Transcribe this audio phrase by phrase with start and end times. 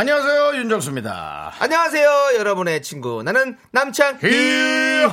[0.00, 1.52] 안녕하세요 윤정수입니다.
[1.60, 3.22] 안녕하세요, 여러분의 친구.
[3.22, 5.08] 나는 남창희입니다.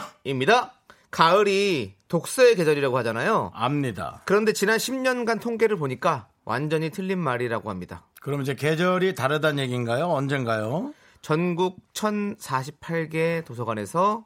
[1.12, 3.52] 가을이 독서의 계절이라고 하잖아요.
[3.54, 4.22] 압니다.
[4.24, 8.06] 그런데 지난 10년간 통계를 보니까 완전히 틀린 말이라고 합니다.
[8.22, 10.06] 그럼 이제 계절이 다르다는 얘기인가요?
[10.06, 10.94] 언젠가요?
[11.22, 14.24] 전국 1048개 도서관에서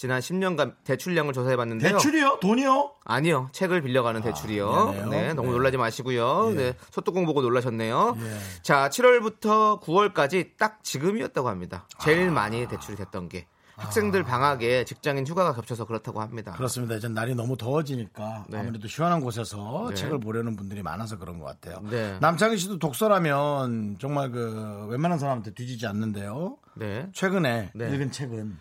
[0.00, 1.98] 지난 10년간 대출량을 조사해 봤는데요.
[1.98, 2.38] 대출이요?
[2.40, 2.92] 돈이요?
[3.04, 3.50] 아니요.
[3.52, 4.92] 책을 빌려가는 대출이요.
[4.92, 5.10] 미안해요.
[5.10, 5.52] 네, 너무 네.
[5.52, 6.52] 놀라지 마시고요.
[6.52, 6.54] 예.
[6.54, 8.16] 네, 소뚜껑 보고 놀라셨네요.
[8.18, 8.38] 예.
[8.62, 11.86] 자, 7월부터 9월까지 딱 지금이었다고 합니다.
[12.00, 12.32] 제일 아.
[12.32, 13.46] 많이 대출이 됐던 게.
[13.76, 16.52] 학생들 방학에 직장인 휴가가 겹쳐서 그렇다고 합니다.
[16.52, 16.94] 그렇습니다.
[16.94, 18.58] 이제 날이 너무 더워지니까 네.
[18.58, 19.96] 아무래도 시원한 곳에서 네.
[19.96, 21.82] 책을 보려는 분들이 많아서 그런 것 같아요.
[21.90, 22.18] 네.
[22.20, 26.56] 남창희 씨도 독서라면 정말 그 웬만한 사람한테 뒤지지 않는데요.
[26.74, 27.08] 네.
[27.12, 27.94] 최근에 네.
[27.94, 28.58] 읽은 책은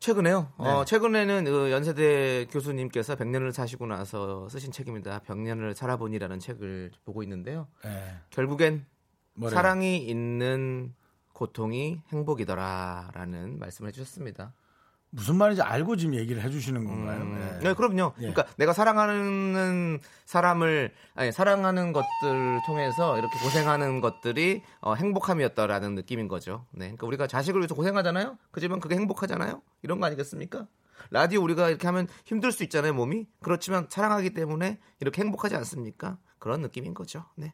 [0.00, 0.50] 최근에요.
[0.58, 0.66] 네.
[0.66, 5.20] 어, 최근에는 그 연세대 교수님께서 100년을 사시고 나서 쓰신 책입니다.
[5.20, 7.68] 100년을 살아보니라는 책을 보고 있는데요.
[7.84, 8.14] 예.
[8.30, 8.86] 결국엔
[9.34, 9.54] 뭐래요?
[9.54, 10.94] 사랑이 있는
[11.34, 14.54] 고통이 행복이더라라는 말씀을 해주셨습니다.
[15.10, 17.20] 무슨 말인지 알고 지금 얘기를 해주시는 건가요?
[17.20, 17.68] 음, 네.
[17.68, 18.12] 네, 그럼요.
[18.18, 18.30] 예.
[18.32, 26.64] 그러니까 내가 사랑하는 사람을 아니 사랑하는 것들을 통해서 이렇게 고생하는 것들이 어, 행복함이었다라는 느낌인 거죠.
[26.70, 28.38] 네, 그러니까 우리가 자식을 위해서 고생하잖아요.
[28.52, 29.62] 그지만 그게 행복하잖아요.
[29.82, 30.66] 이런 거 아니겠습니까?
[31.10, 33.26] 라디오 우리가 이렇게 하면 힘들 수 있잖아요, 몸이.
[33.42, 36.18] 그렇지만 사랑하기 때문에 이렇게 행복하지 않습니까?
[36.38, 37.24] 그런 느낌인 거죠.
[37.34, 37.52] 네.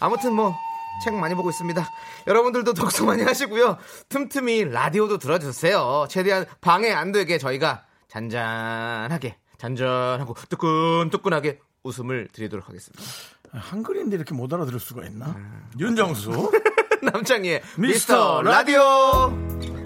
[0.00, 0.54] 아무튼 뭐
[1.02, 1.84] 책 많이 보고 있습니다.
[2.26, 3.78] 여러분들도 독서 많이 하시고요.
[4.08, 6.06] 틈틈이 라디오도 들어주세요.
[6.08, 13.02] 최대한 방해 안 되게 저희가 잔잔하게, 잔잔하고 뜨끈뜨끈하게 웃음을 드리도록 하겠습니다.
[13.52, 15.26] 한글인데 이렇게 못 알아들을 수가 있나?
[15.26, 15.70] 음.
[15.78, 16.50] 윤정수
[17.02, 19.81] 남창희의 미스터 미스터 라디오.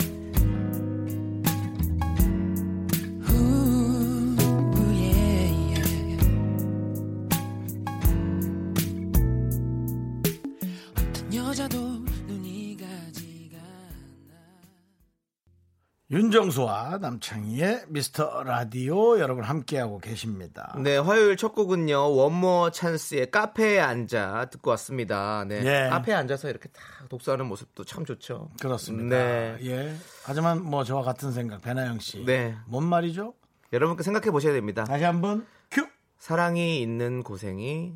[16.36, 20.76] 윤정수와 남창희의 미스터 라디오 여러분 함께하고 계십니다.
[20.78, 22.14] 네, 화요일 첫 곡은요.
[22.14, 25.46] 원모 찬스의 카페에 앉아 듣고 왔습니다.
[25.48, 25.62] 네.
[25.64, 25.88] 예.
[25.88, 28.50] 카페에 앉아서 이렇게 다 독서하는 모습도 참 좋죠.
[28.60, 29.16] 그렇습니다.
[29.16, 29.56] 네.
[29.62, 29.96] 예.
[30.24, 32.22] 하지만 뭐 저와 같은 생각 배나영 씨.
[32.26, 32.54] 네.
[32.66, 33.32] 뭔 말이죠?
[33.72, 34.84] 여러분께 생각해 보셔야 됩니다.
[34.84, 35.88] 다시 한번 큐.
[36.18, 37.94] 사랑이 있는 고생이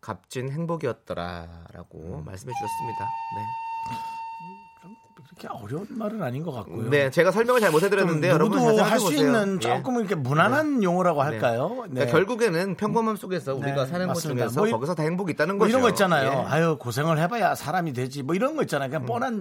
[0.00, 2.24] 값진 행복이었더라라고 음.
[2.24, 3.08] 말씀해 주셨습니다.
[5.38, 6.90] 그렇게 어려운 말은 아닌 것 같고요.
[6.90, 7.04] 네.
[7.04, 9.20] 네, 제가 설명을 잘 못 해드렸는데 여러분 누구도 자세히 할수 보세요.
[9.26, 9.58] 있는 예.
[9.60, 11.30] 조금 이렇게 무난한 용어라고 네.
[11.30, 11.68] 할까요?
[11.68, 12.10] 그러니까 네.
[12.10, 14.46] 결국에는 평범함 속에서 우리가 네, 사는 것 맞습니다.
[14.46, 15.70] 중에서 뭐 이- 거기서 다 행복이 있다는 뭐 거죠.
[15.70, 16.30] 이런 거 있잖아요.
[16.30, 16.50] 예.
[16.50, 18.22] 아유 고생을 해봐야 사람이 되지.
[18.22, 18.88] 뭐 이런 거 있잖아요.
[18.88, 18.90] 음.
[18.90, 19.34] 그냥 뻔한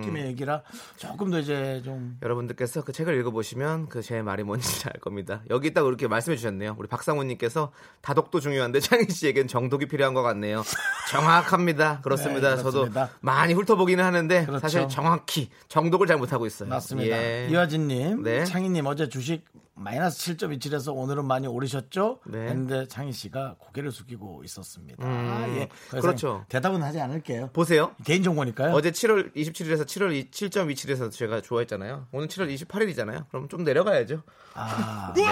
[0.00, 0.62] 느낌의 얘기라
[0.96, 5.42] 조금 더 이제 좀 여러분들께서 그 책을 읽어보시면 그 제 말이 뭔지 알 겁니다.
[5.50, 6.76] 여기 딱 이렇게 말씀해 주셨네요.
[6.78, 10.62] 우리 박상훈님께서 다독도 중요한데 창희 씨에겐 정독이 필요한 것 같네요.
[11.10, 12.00] 정확합니다.
[12.02, 12.56] 그렇습니다.
[12.56, 12.88] 네, 저도.
[13.20, 14.58] 많이 훑어보기는 하는데 그렇죠.
[14.60, 15.35] 사실 정확히
[15.68, 16.68] 정독을 잘 못하고 있어요.
[16.68, 17.16] 맞습니다.
[17.16, 17.48] 예.
[17.50, 18.44] 이화진님, 네.
[18.44, 19.44] 창희님 어제 주식
[19.78, 22.20] 마이너스 7.27에서 오늘은 많이 오르셨죠?
[22.26, 22.46] 네.
[22.46, 25.04] 했는데 창희 씨가 고개를 숙이고 있었습니다.
[25.06, 25.68] 음, 예.
[25.90, 26.44] 그래서 그렇죠.
[26.48, 27.50] 대답은 하지 않을게요.
[27.52, 27.94] 보세요.
[28.04, 28.72] 개인 정보니까요.
[28.74, 32.06] 어제 7월 27일에서 7월 7.27에서 제가 좋아했잖아요.
[32.12, 33.28] 오늘 7월 28일이잖아요.
[33.28, 34.22] 그럼 좀 내려가야죠.
[34.54, 35.22] 아, 예.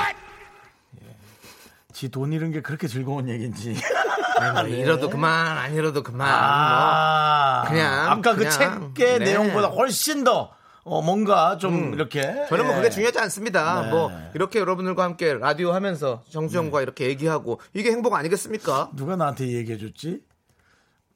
[1.95, 3.75] 지 돈 잃은 게 그렇게 즐거운 얘기인지.
[4.55, 6.27] 뭐 잃어도 그만, 안 잃어도 그만.
[6.27, 6.37] 뭐.
[6.37, 9.25] 아, 그냥, 아까 그 그냥, 책의 네.
[9.27, 12.77] 내용보다 훨씬 더 어, 뭔가 좀 이렇게 저는 뭐 예.
[12.79, 13.83] 그게 중요하지 않습니다.
[13.83, 13.91] 네.
[13.91, 18.91] 뭐 이렇게 여러분들과 함께 라디오 하면서 정수영과 이렇게 얘기하고 이게 행복 아니겠습니까?
[18.95, 20.21] 누가 나한테 얘기해 줬지?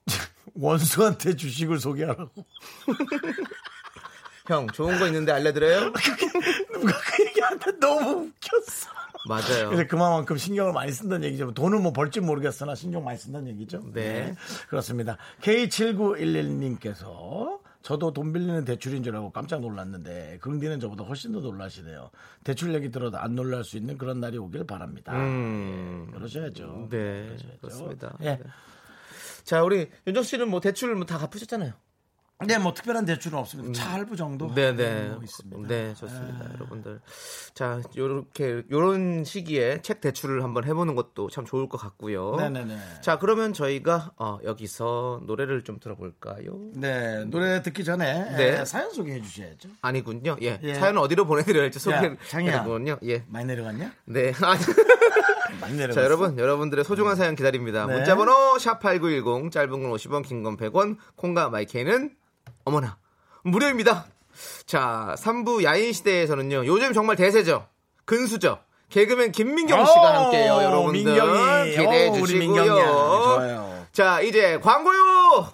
[0.55, 2.31] 원수한테 주식을 소개하라고.
[4.47, 5.93] 형 좋은 거 있는데 알려드려요?
[6.73, 8.98] 누가 그 얘기하는데 너무 웃겼어.
[9.29, 9.69] 맞아요.
[9.71, 11.53] 그래서 그만큼 신경을 많이 쓴다는 얘기죠.
[11.53, 13.83] 돈을 뭐 벌지 모르겠으나 신경 많이 쓴다는 얘기죠.
[13.93, 14.35] 네.
[14.69, 15.17] 그렇습니다.
[15.43, 22.11] K7911님께서 저도 돈 빌리는 대출인 줄 알고 깜짝 놀랐는데 긍디는 저보다 훨씬 더 놀라시네요.
[22.45, 25.13] 대출 얘기 들어도 안 놀랄 수 있는 그런 날이 오길 바랍니다.
[25.15, 26.11] 음.
[26.13, 26.89] 그러셔야죠.
[26.91, 28.17] 네, 그렇습니다.
[28.23, 28.37] 예.
[28.37, 28.41] 네.
[29.45, 31.73] 자, 우리 윤정 씨는 뭐 대출 뭐 다 갚으셨잖아요.
[32.47, 33.73] 네, 뭐 특별한 대출은 없습니다.
[33.73, 34.55] 차 할부 정도.
[34.55, 35.09] 네네.
[35.09, 35.59] 뭐 있습니다.
[35.67, 36.49] 네, 좋습니다.
[36.55, 37.01] 여러분들.
[37.53, 42.37] 자, 요렇게, 요런 시기에 책 대출을 한번 해 보는 것도 참 좋을 것 같고요.
[42.37, 42.79] 네 네 네.
[43.03, 46.71] 자, 그러면 저희가, 어, 여기서 노래를 좀 들어볼까요?
[46.75, 48.61] 네, 노래 듣기 전에 네.
[48.61, 49.69] 에, 사연 소개해 주셔야죠.
[49.83, 50.37] 아니군요.
[50.41, 50.61] 예.
[50.63, 50.75] 예.
[50.75, 52.19] 사연은 어디로 보내 드려야 할지 소개를.
[52.33, 52.99] 해드리군요.
[53.03, 53.25] 예.
[53.27, 53.93] 많이 내려갔냐?
[54.05, 54.33] 네.
[54.41, 55.79] 아니.
[55.93, 57.85] 자, 여러분, 여러분들의 소중한 사연 기다립니다.
[57.87, 57.95] 네.
[57.97, 62.15] 문자번호 샵 8910, 짧은 건 50원, 긴 건 100원, 콩과 마이케이는
[62.65, 62.97] 어머나,
[63.45, 64.07] 무료입니다.
[64.67, 67.67] 자, 3부 야인시대에서는요, 요즘 정말 대세죠.
[68.05, 68.59] 근수저.
[68.91, 71.05] 개그맨 김민경 씨가 오, 함께해요, 여러분들.
[71.05, 71.71] 민경이.
[71.73, 72.65] 기대해 오, 우리 주시고요.
[72.65, 73.87] 좋아요.
[73.93, 75.53] 자, 이제 광고요!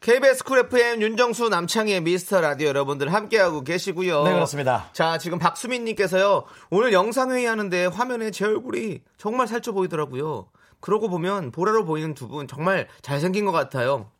[0.00, 4.24] KBS 쿨 FM 윤정수 남창희의 미스터 라디오 여러분들 함께하고 계시고요.
[4.24, 4.90] 네, 그렇습니다.
[4.92, 10.48] 자, 지금 박수민님께서요, 오늘 영상 회의 하는데 화면에 제 얼굴이 정말 살쪄 보이더라고요.
[10.80, 14.10] 그러고 보면 보라로 보이는 두 분 정말 잘생긴 것 같아요.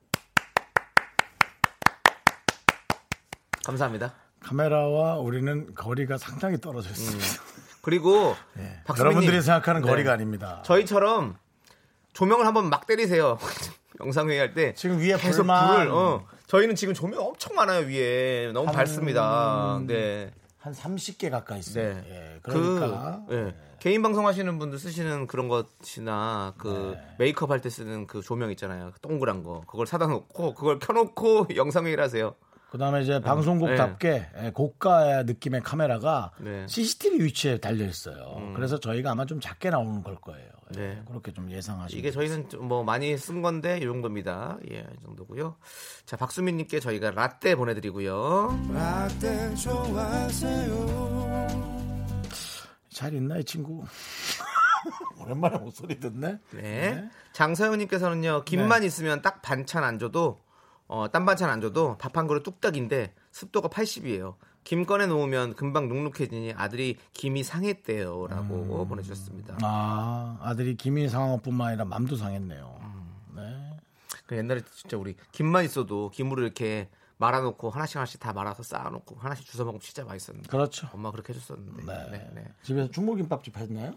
[3.67, 4.15] 감사합니다.
[4.41, 7.43] 카메라와 우리는 거리가 상당히 떨어져 있습니다.
[7.83, 8.63] 그리고 네.
[8.63, 8.81] 음.
[8.85, 9.17] 박수민님.
[9.17, 9.89] 여러분들이 생각하는 네.
[9.89, 10.63] 거리가 아닙니다.
[10.65, 11.37] 저희처럼
[12.13, 13.39] 조명을 한번 막 때리세요.
[14.01, 14.73] 영상 회의 할 때.
[14.75, 16.25] 지금 위에 계속 불만 불을, 어.
[16.47, 18.53] 저희는 지금 조명 엄청 많아요, 위에.
[18.53, 19.81] 너무 밝습니다.
[19.87, 20.31] 네.
[20.59, 21.95] 한 30개 가까이 있어요.
[21.95, 22.05] 네.
[22.09, 23.55] 예, 그러니까 그, 예.
[23.79, 27.15] 개인 방송 하시는 분들 쓰시는 그런 것이나 그 네.
[27.19, 28.93] 메이크업 할 때 쓰는 그 조명 있잖아요.
[29.01, 29.63] 동그란 거.
[29.67, 32.35] 그걸 사다 놓고 그걸 켜 놓고 영상 회의를 하세요.
[32.77, 36.67] 그다음에 이제 방송국답게 예, 고가 느낌의 카메라가 네.
[36.69, 38.53] CCTV 위치에 달려 있어요.
[38.55, 40.51] 그래서 저희가 아마 좀 작게 나오는 걸 거예요.
[40.77, 41.03] 예, 네.
[41.07, 44.59] 그렇게 좀 예상하시면 이게 저희는 좀뭐 많이 쓴 건데 이 정도입니다.
[44.71, 45.57] 예, 이 정도고요.
[46.05, 48.69] 자, 박수민 님께 저희가 라떼 보내 드리고요.
[48.73, 51.47] 라떼 좋아하세요
[52.91, 53.85] 잘 있나 이 친구?
[55.21, 56.39] 오랜만에 목소리 듣네.
[56.53, 57.09] 네.
[57.33, 60.41] 장서영 님께서는요, 김만 있으면 딱 반찬 안 줘도,
[60.89, 64.35] 어, 딴 반찬 안 줘도 밥 한 그릇 뚝딱인데 습도가 80이에요.
[64.65, 68.27] 김 꺼내 놓으면 금방 눅눅해지니 아들이 김이 상했대요.
[68.29, 69.59] 라고 보내주셨습니다.
[69.63, 72.81] 아 아들이 김이 상한 것뿐만 아니라 맘도 상했네요.
[73.37, 73.77] 네.
[74.27, 76.89] 그 옛날에 진짜 우리 김만 있어도 김으로 이렇게
[77.19, 80.49] 말아놓고 하나씩 하나씩 다 말아서 쌓아놓고 하나씩 주워 먹으면 진짜 맛있었는데.
[80.49, 80.89] 그렇죠.
[80.93, 81.85] 엄마 그렇게 해줬었는데.
[81.85, 82.09] 네.
[82.11, 82.45] 네, 네.
[82.63, 83.95] 집에서 중국김밥집 했나요?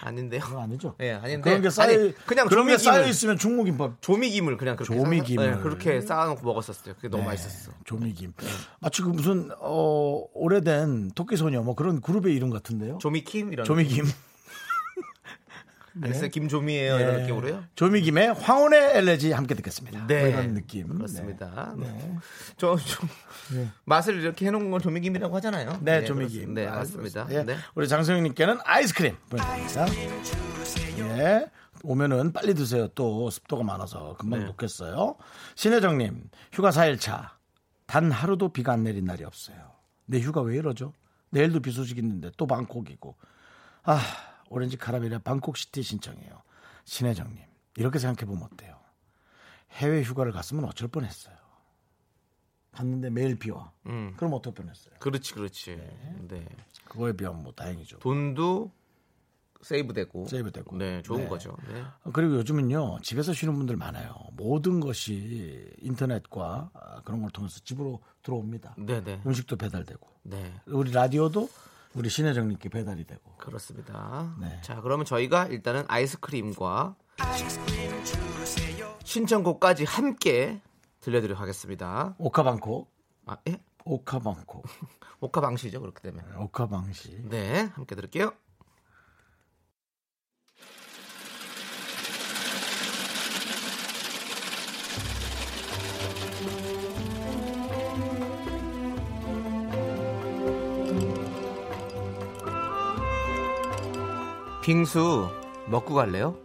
[0.00, 0.40] 아닌데요.
[0.40, 0.94] 그건 아니죠.
[0.98, 1.40] 네, 아닌데.
[1.42, 5.44] 그런 게 쌓여 아니, 그냥 그런 게 조미김을- 쌓여 있으면 중국김밥 조미김을 그냥 그렇게 조미김을.
[5.46, 6.94] 쌓아- 네, 그렇게 쌓아 놓고 먹었었어요.
[6.96, 7.70] 그게 너무 네, 맛있었어.
[7.84, 8.32] 조미김.
[8.80, 12.98] 마치 그 무슨 어 오래된 토끼 소녀 뭐 그런 그룹의 이름 같은데요.
[12.98, 13.64] 조미킴 이런.
[13.64, 14.04] 조미김.
[16.02, 16.28] 아니었어요.
[16.28, 17.64] 김조미예요 이런 느낌으로요.
[17.76, 20.06] 조미김의 황혼의 엘레지 함께 듣겠습니다.
[20.06, 20.20] 네.
[20.20, 20.88] 뭐 이런 느낌.
[20.88, 21.74] 그렇습니다.
[21.78, 22.16] 네.
[22.56, 23.08] 저, 좀
[23.84, 25.78] 맛을 이렇게 해놓은 건 조미김이라고 하잖아요.
[25.82, 26.54] 네, 네 조미김.
[26.54, 27.26] 네, 아, 맞습니다.
[27.30, 27.44] 예.
[27.44, 27.56] 네.
[27.74, 29.86] 우리 장성윤님께는 아이스크림 보내드립니다.
[30.98, 31.46] 예.
[31.84, 32.88] 오면은 빨리 드세요.
[32.88, 34.46] 또 습도가 많아서 금방 네.
[34.46, 35.16] 녹겠어요.
[35.54, 37.30] 신혜정님, 휴가 4일차.
[37.86, 39.56] 단 하루도 비가 안 내린 날이 없어요.
[40.06, 40.92] 내 휴가 왜 이러죠?
[41.30, 43.14] 내일도 비 소식 있는데 또 방콕이고.
[43.82, 44.00] 아,
[44.54, 46.42] 오렌지 카라멜의 방콕시티 신청해요.
[46.84, 47.42] 신혜정님,
[47.76, 48.78] 이렇게 생각해보면 어때요?
[49.72, 51.34] 해외 휴가를 갔으면 어쩔 뻔했어요.
[52.70, 53.72] 갔는데 매일 비와.
[53.86, 54.14] 음.
[54.16, 54.94] 그럼 어떨 뻔했어요?
[55.00, 55.76] 그렇지, 그렇지.
[56.28, 56.46] 네.
[56.84, 57.98] 그거에 비하면 뭐 다행이죠.
[57.98, 58.70] 돈도
[59.62, 60.26] 세이브되고.
[60.26, 60.76] 세이브되고.
[60.76, 61.28] 네, 좋은 네.
[61.28, 61.56] 거죠.
[61.72, 61.82] 네.
[62.12, 64.14] 그리고 요즘은요 집에서 쉬는 분들 많아요.
[64.34, 68.76] 모든 것이 인터넷과 아, 그런 걸 통해서 집으로 들어옵니다.
[68.78, 69.20] 네, 네.
[69.26, 70.54] 음식도 배달되고 네.
[70.66, 71.48] 우리 라디오도
[71.94, 73.36] 우리 신혜정님께 배달이 되고.
[73.36, 74.34] 그렇습니다.
[74.40, 74.60] 네.
[74.62, 76.96] 자, 그러면 저희가 일단은 아이스크림과
[79.04, 80.60] 신청곡까지 함께
[81.00, 82.14] 들려드리도록 하겠습니다.
[82.18, 82.90] 오카방콕,
[83.26, 83.60] 아, 예?
[83.84, 84.64] 오카방콕,
[85.20, 86.24] 오카 방시죠, 그렇게 되면.
[86.36, 87.28] 오카방시.
[87.28, 88.32] 네, 함께 들을게요.
[104.64, 105.28] 빙수
[105.66, 106.38] 먹고 갈래요?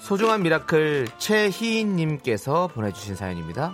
[0.00, 3.72] 소중한 miracle 최희인님께서 보내주신 사연입니다.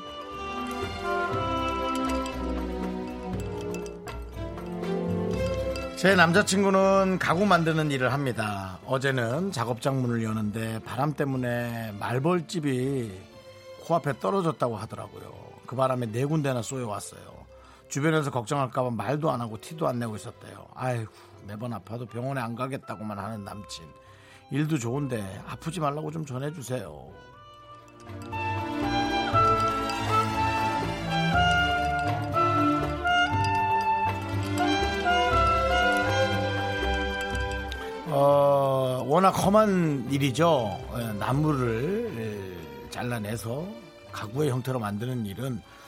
[5.96, 8.78] 제 남자친구는 가구 만드는 일을 합니다.
[8.84, 13.10] 어제는 작업장 문을 여는데 바람 때문에 말벌집이
[13.84, 15.32] 코앞에 떨어졌다고 하더라고요.
[15.64, 17.39] 그 바람에 네 군데나 쏘여왔어요.
[17.90, 20.68] 주변에서 걱정할까봐 말도 안 하고 티도 안 내고 있었대요.
[20.74, 21.12] 아이고
[21.46, 23.84] 매번 아파도 병원에 안 가겠다고만 하는 남친.
[24.52, 27.10] 일도 좋은데 아프지 말라고 좀 전해주세요.
[38.12, 40.80] 어, 워낙 험한 일이죠.
[40.96, 43.66] 예, 나무를 예, 잘라내서
[44.10, 45.79] 가구의 형태로 만드는 일은 어,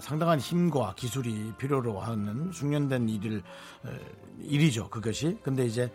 [0.00, 3.42] 상당한 힘과 기술이 필요로 하는 숙련된 일을
[3.84, 3.90] 어,
[4.42, 4.88] 일이죠.
[4.90, 5.38] 그것이.
[5.42, 5.90] 근데 이제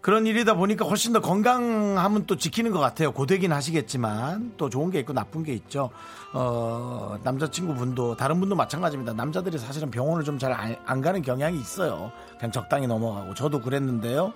[0.00, 3.10] 그런 일이다 보니까 훨씬 더 건강함은 또 지키는 것 같아요.
[3.10, 5.90] 고되긴 하시겠지만 또 좋은 게 있고 나쁜 게 있죠.
[6.32, 9.12] 어, 남자친구 분도 다른 분도 마찬가지입니다.
[9.14, 10.52] 남자들이 사실은 병원을 좀 잘
[10.86, 12.12] 안 가는 경향이 있어요.
[12.38, 14.32] 그냥 적당히 넘어가고 저도 그랬는데요.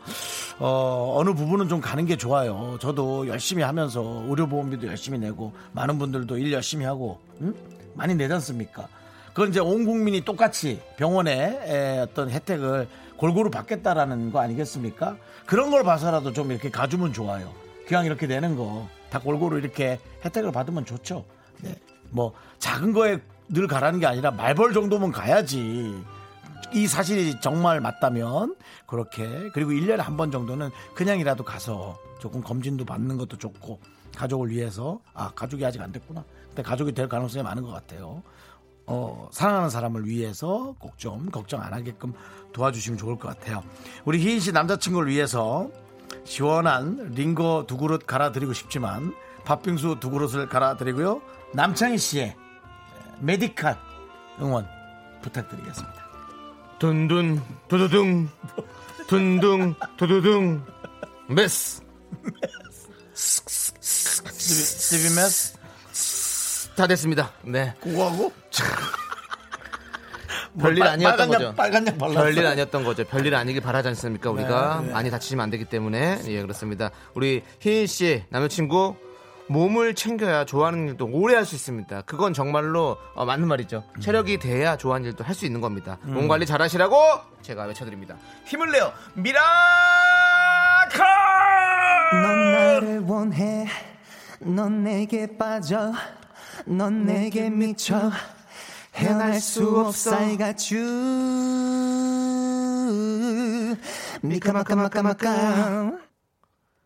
[0.59, 2.77] 어, 어느 부분은 좀 가는 게 좋아요.
[2.81, 7.55] 저도 열심히 하면서 의료보험비도 열심히 내고 많은 분들도 일 열심히 하고 응?
[7.95, 8.89] 많이 내지 않습니까?
[9.29, 11.33] 그건 이제 온 국민이 똑같이 병원에
[11.65, 15.17] 에, 어떤 혜택을 골고루 받겠다라는 거 아니겠습니까?
[15.47, 17.53] 그런 걸 봐서라도 좀 이렇게 가주면 좋아요.
[17.87, 21.27] 그냥 이렇게 내는 거 다 골고루 이렇게 혜택을 받으면 좋죠.
[21.61, 21.75] 네.
[22.09, 23.19] 뭐 작은 거에
[23.51, 25.95] 늘 가라는 게 아니라 말벌 정도면 가야지.
[26.73, 28.57] 이 사실이 정말 맞다면
[28.87, 33.79] 그렇게 그리고 1년에 한 번 정도는 그냥이라도 가서 조금 검진도 받는 것도 좋고
[34.17, 36.25] 가족을 위해서 아 가족이 아직 안 됐구나.
[36.61, 38.23] 가족이 될 가능성이 많은 것 같아요.
[38.87, 42.13] 어, 사랑하는 사람을 위해서 꼭 좀 걱정 안 하게끔
[42.53, 43.63] 도와주시면 좋을 것 같아요.
[44.05, 45.71] 우리 희인 씨 남자친구를 위해서
[46.25, 51.23] 시원한 링거 두 그릇 갈아드리고 싶지만 팥빙수 두 그릇을 갈아드리고요.
[51.55, 52.37] 남창희 씨의
[53.21, 53.79] 메디칼
[54.41, 54.67] 응원
[55.23, 55.95] 부탁드리겠습니다.
[56.79, 58.29] 둔둔 두두둥
[59.07, 60.65] 둔둥 두두둥
[61.29, 61.83] 메스
[64.33, 65.52] 스비메스
[66.83, 67.31] 다 됐습니다.
[67.43, 67.75] 네.
[67.81, 68.33] 그거하고
[70.59, 71.45] 별일 아니었던 빨간 거죠.
[71.45, 72.21] 약, 빨간 약 발랐어.
[72.25, 73.05] 별일 아니었던 거죠.
[73.05, 74.31] 별일 아니길 바라지 않습니까?
[74.33, 74.93] 우리가 네, 네.
[74.93, 76.91] 많이 다치시면 안 되기 때문에 예 그렇습니다.
[77.15, 78.97] 우리 희인 씨 남자친구
[79.47, 82.03] 몸을 챙겨야 좋아하는 일도 오래 할 수 있습니다.
[82.03, 83.85] 그건 정말로 어, 맞는 말이죠.
[84.01, 85.99] 체력이 돼야 좋아하는 일도 할 수 있는 겁니다.
[86.03, 86.97] 몸 관리 잘하시라고
[87.43, 88.17] 제가 외쳐드립니다.
[88.47, 89.41] 힘을 내요 miracle!
[92.23, 93.69] 넌 나를 원해
[94.41, 95.93] 넌 내게 빠져
[96.67, 98.11] 넌 내게 미쳐
[98.95, 102.03] 헤어날 수 없어 I got you
[104.23, 105.99] 미카마카마카마카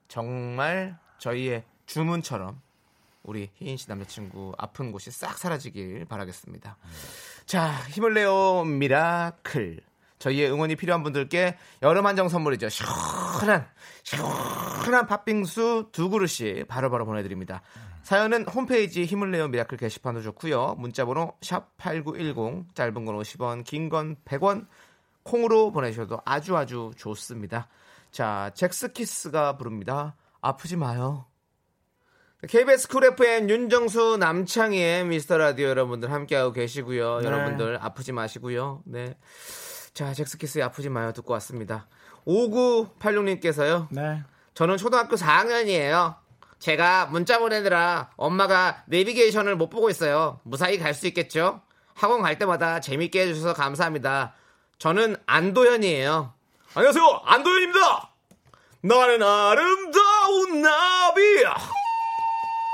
[0.09, 2.61] 정말 저희의 주문처럼
[3.23, 6.76] 우리 희인 씨 남자친구 아픈 곳이 싹 사라지길 바라겠습니다.
[7.45, 9.80] 자, 힘을 내요 miracle.
[10.18, 12.68] 저희의 응원이 필요한 분들께 여름 한정 선물이죠.
[12.68, 13.66] 시원한
[14.04, 17.62] 시원한 팥빙수 두 그릇씩 바로바로 보내드립니다.
[18.06, 20.76] 사연은 홈페이지 힘을 내요 miracle 게시판도 좋고요.
[20.78, 24.68] 문자번호 샵 #8910 짧은 건 50원, 긴 건 100원
[25.25, 27.66] 콩으로 보내셔도 아주 아주 좋습니다.
[28.12, 30.14] 자, 젝스키스가 부릅니다.
[30.40, 31.26] 아프지 마요.
[32.46, 37.18] KBS 쿨 FM 윤정수 남창희의 미스터 라디오 여러분들 함께하고 계시고요.
[37.18, 37.26] 네.
[37.26, 38.82] 여러분들 아프지 마시고요.
[38.84, 39.18] 네.
[39.94, 41.88] 자, 젝스키스의 아프지 마요 듣고 왔습니다.
[42.25, 43.88] 5986님께서요.
[43.90, 44.22] 네.
[44.54, 46.25] 저는 초등학교 4학년이에요.
[46.58, 50.40] 제가 문자 보내느라 엄마가 내비게이션을 못 보고 있어요.
[50.44, 51.60] 무사히 갈 수 있겠죠?
[51.94, 54.34] 학원 갈 때마다 재밌게 해주셔서 감사합니다.
[54.78, 56.32] 저는 안도현이에요.
[56.75, 57.22] 안녕하세요.
[57.25, 58.10] 안도현입니다.
[58.82, 61.20] 나는 아름다운 나비.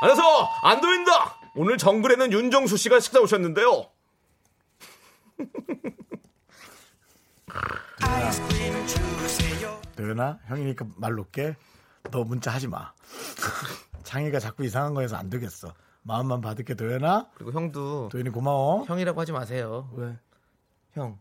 [0.03, 0.49] 안녕하세요.
[0.63, 1.37] 안도현입니다.
[1.55, 3.87] 오늘 정글에는 윤정수 씨가 식사 오셨는데요.
[9.97, 11.57] 도연아 형이니까 말 놓게
[12.11, 12.93] 너 문자 하지 마
[14.03, 19.31] 창희가 자꾸 이상한 거해서 안 되겠어 마음만 받을게 도연아 그리고 형도 도연이 고마워 형이라고 하지
[19.33, 19.89] 마세요.
[19.95, 20.17] 왜
[20.95, 21.19] 형.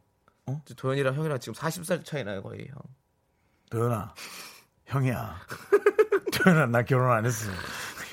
[0.47, 0.61] 어?
[0.65, 2.77] 저 도현이랑 형이랑 지금 40살 차이 나요, 거의 형.
[3.69, 4.13] 도연아
[4.87, 5.37] 형이야
[6.33, 7.51] 도연아 나 결혼 안 했어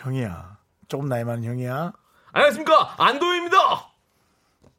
[0.03, 0.59] 형이야
[0.89, 1.93] 조금 나이 많은 형이야
[2.33, 3.03] 안녕하십니까?
[3.03, 3.57] 안도현입니다.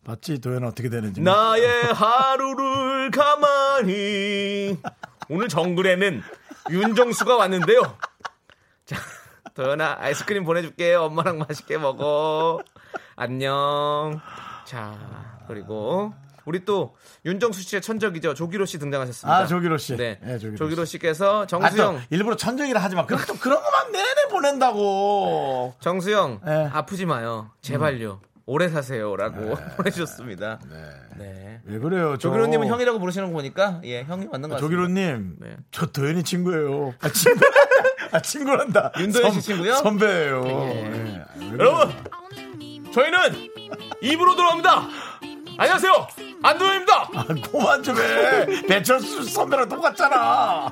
[0.06, 4.80] 봤지 도연아 어떻게 되는지 나의 하루를 가만히
[5.28, 6.22] 오늘 정글에는
[6.70, 7.82] 윤정수가 왔는데요.
[8.86, 8.98] 자,
[9.54, 11.04] 도현아 아이스크림 보내줄게요.
[11.04, 12.60] 엄마랑 맛있게 먹어.
[13.16, 14.20] 안녕.
[14.66, 14.96] 자,
[15.48, 16.14] 그리고
[16.46, 18.34] 우리 또 윤정수 씨의 천적이죠.
[18.34, 19.38] 조기로 씨 등장하셨습니다.
[19.38, 19.96] 아, 조기로 씨.
[19.98, 23.62] 네, 네, 조기로 조기로 씨께서 아, 정수영 또 일부러 천정이라 하지 마 그럼 또 그런
[23.62, 26.70] 거만 내내 보낸다고 정수영 네.
[26.72, 27.52] 아프지 마요.
[27.62, 28.22] 제발요.
[28.50, 30.60] 오래 사세요라고 보내주셨습니다.
[31.20, 31.60] 네.
[31.66, 34.60] 왜 그래요 저- 조기로님은 형이라고 부르시는 거 보니까 예 형이 맞는 것 같습니다.
[34.60, 35.56] 조기로님, 네.
[35.70, 36.96] 저 도현이 친구예요.
[37.00, 37.40] 아, 친구,
[38.12, 38.92] 아, 친구란다.
[38.98, 39.76] 윤도현 씨 선- 친구요?
[39.76, 40.44] 선배예요.
[40.48, 40.50] 예.
[40.90, 41.24] 네.
[41.42, 41.58] 왜 그래요?
[41.60, 43.20] 여러분 저희는
[44.02, 44.88] 입으로 들어갑니다.
[45.60, 46.08] 안녕하세요
[46.42, 46.94] 안도현입니다.
[47.14, 48.46] 아, 그만 좀 해.
[48.68, 50.72] 배철수 선배랑 똑같잖아.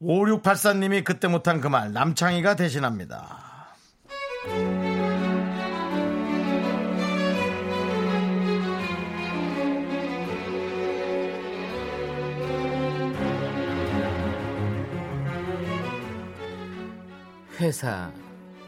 [0.00, 3.44] 5684님이 그때 못한 그 말 남창희가 대신합니다.
[17.60, 18.12] 회사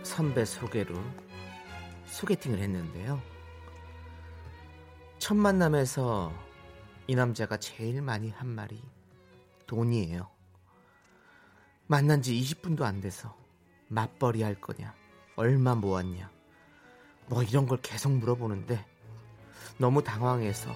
[0.02, 0.94] 선배 소개로
[2.06, 3.20] 소개팅을 했는데요.
[5.18, 6.32] 첫 만남에서
[7.08, 8.80] 이 남자가 제일 많이 한 말이
[9.66, 10.35] 돈이에요.
[11.86, 13.34] 만난 지 20분도 안 돼서
[13.88, 14.94] 맞벌이 할 거냐,
[15.36, 16.30] 얼마 모았냐,
[17.28, 18.84] 뭐 이런 걸 계속 물어보는데
[19.78, 20.70] 너무 당황해서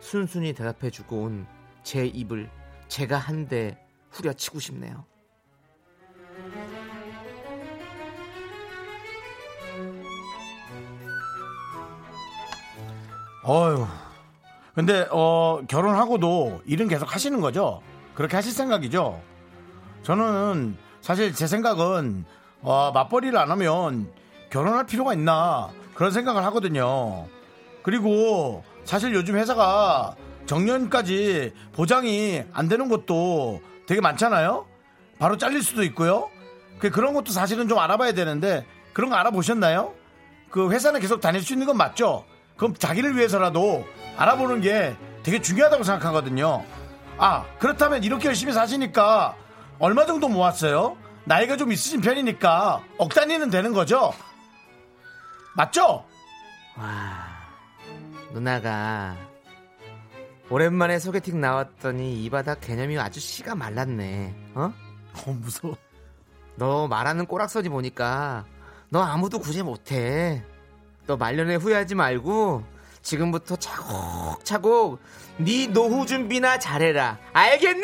[0.00, 1.46] 순순히 대답해주고 온
[1.84, 2.48] 제 입을
[2.86, 3.76] 제가 한 대
[4.10, 5.04] 후려치고 싶네요.
[13.44, 13.86] 어휴.
[14.74, 17.82] 근데 어 결혼하고도 일은 계속 하시는 거죠?
[18.14, 19.20] 그렇게 하실 생각이죠?
[20.02, 22.24] 저는 사실 제 생각은
[22.60, 24.10] 어, 맞벌이를 안 하면
[24.50, 27.26] 결혼할 필요가 있나 그런 생각을 하거든요.
[27.82, 30.14] 그리고 사실 요즘 회사가
[30.46, 34.66] 정년까지 보장이 안 되는 것도 되게 많잖아요.
[35.18, 36.28] 바로 잘릴 수도 있고요.
[36.78, 39.94] 그 그런 것도 사실은 좀 알아봐야 되는데 그런 거 알아보셨나요?
[40.50, 42.24] 그 회사는 계속 다닐 수 있는 건 맞죠?
[42.56, 43.84] 그럼 자기를 위해서라도
[44.16, 46.64] 알아보는 게 되게 중요하다고 생각하거든요.
[47.18, 49.36] 아, 그렇다면 이렇게 열심히 사시니까
[49.82, 50.96] 얼마 정도 모았어요?
[51.24, 54.14] 나이가 좀 있으신 편이니까 억 단위는 되는 거죠?
[55.56, 56.06] 맞죠?
[56.78, 57.26] 와,
[58.32, 59.16] 누나가
[60.50, 64.32] 오랜만에 소개팅 나왔더니 이 바닥 개념이 아주 씨가 말랐네.
[64.54, 64.72] 어?
[65.26, 65.76] 어, 무서워.
[66.54, 68.44] 너 말하는 꼬락서지 보니까
[68.88, 70.44] 너 아무도 구제 못해.
[71.08, 72.62] 너 말년에 후회하지 말고
[73.02, 75.00] 지금부터 차곡차곡
[75.38, 77.18] 네 노후 준비나 잘해라.
[77.32, 77.82] 알겠니?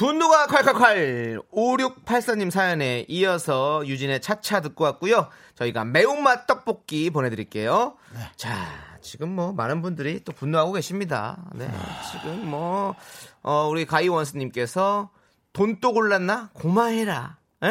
[0.00, 5.28] 분노가 콸콸콸 5684님 사연에 이어서 유진의 차차 듣고 왔고요.
[5.56, 7.98] 저희가 매운맛 떡볶이 보내드릴게요.
[8.34, 11.36] 자, 지금 뭐 많은 분들이 또 분노하고 계십니다.
[11.52, 11.70] 네,
[12.12, 12.94] 지금 뭐
[13.42, 15.10] 어, 우리 가이원스님께서
[15.52, 16.48] 돈 또 골랐나?
[16.54, 17.36] 고마해라.
[17.64, 17.68] 에?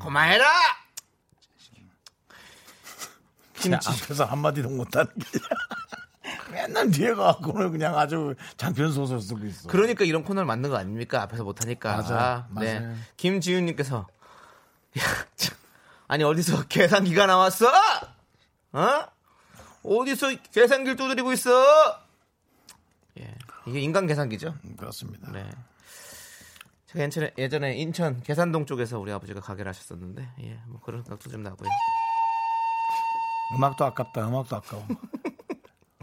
[0.00, 0.44] 고마해라.
[3.62, 5.38] 그냥 앞에서 한마디도 못하는 게
[6.50, 9.68] 맨날 뒤에 가고는 그냥 아주 장편 소설 쓰고 있어.
[9.68, 11.22] 그러니까 이런 코너를 만든 거 아닙니까?
[11.22, 11.96] 앞에서 못하니까.
[11.96, 12.78] 맞아, 네.
[12.80, 12.96] 맞아요.
[13.16, 14.06] 김지윤님께서
[14.98, 15.02] 야,
[15.36, 15.56] 참.
[16.08, 17.70] 아니 어디서 계산기가 나왔어?
[18.72, 19.06] 어?
[19.82, 21.50] 어디서 계산기를 두드리고 있어?
[23.18, 23.34] 예,
[23.66, 24.54] 이게 인간 계산기죠.
[24.64, 25.30] 음, 그렇습니다.
[25.32, 25.48] 네.
[26.86, 31.42] 제가 예전에, 예전에 인천 계산동 쪽에서 우리 아버지가 가게를 하셨었는데, 예, 뭐 그런 생각도 좀
[31.44, 31.68] 나고요.
[33.56, 34.28] 음악도 아깝다.
[34.28, 34.86] 음악도 아까워.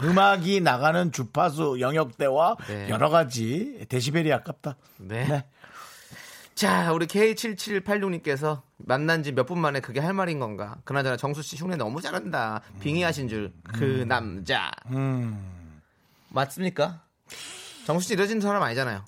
[0.04, 2.90] 음악이 나가는 주파수 영역대와 네.
[2.90, 4.78] 여러 가지 데시벨이 아깝다.
[4.98, 5.26] 네.
[5.28, 5.46] 네.
[6.56, 10.78] 자, 우리 K7786님께서 만난 지 몇 분 만에 그게 할 말인 건가?
[10.86, 12.62] 그나저나 정수 씨 흉내 너무 잘한다.
[12.80, 13.54] 빙의하신 줄.
[13.64, 14.72] 그 남자.
[14.88, 15.82] 음.
[16.30, 17.02] 맞습니까?
[17.86, 19.04] 정수 씨 이러진 사람 아니잖아요.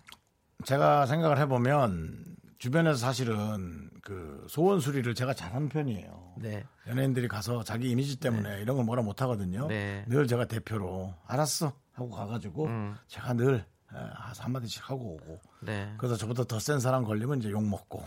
[0.65, 2.23] 제가 생각을 해보면
[2.59, 6.33] 주변에서 사실은 그 소원 수리를 제가 잘하는 편이에요.
[6.37, 6.63] 네.
[6.87, 9.67] 연예인들이 가서 자기 이미지 때문에 이런 걸 뭐라 못 하거든요.
[9.67, 10.05] 네.
[10.07, 12.95] 늘 제가 대표로 알았어 하고 가가지고 음.
[13.07, 13.97] 제가 늘 에,
[14.37, 15.93] 한마디씩 하고 오고 네.
[15.97, 18.03] 그래서 저보다 더 센 사람 걸리면 이제 욕 먹고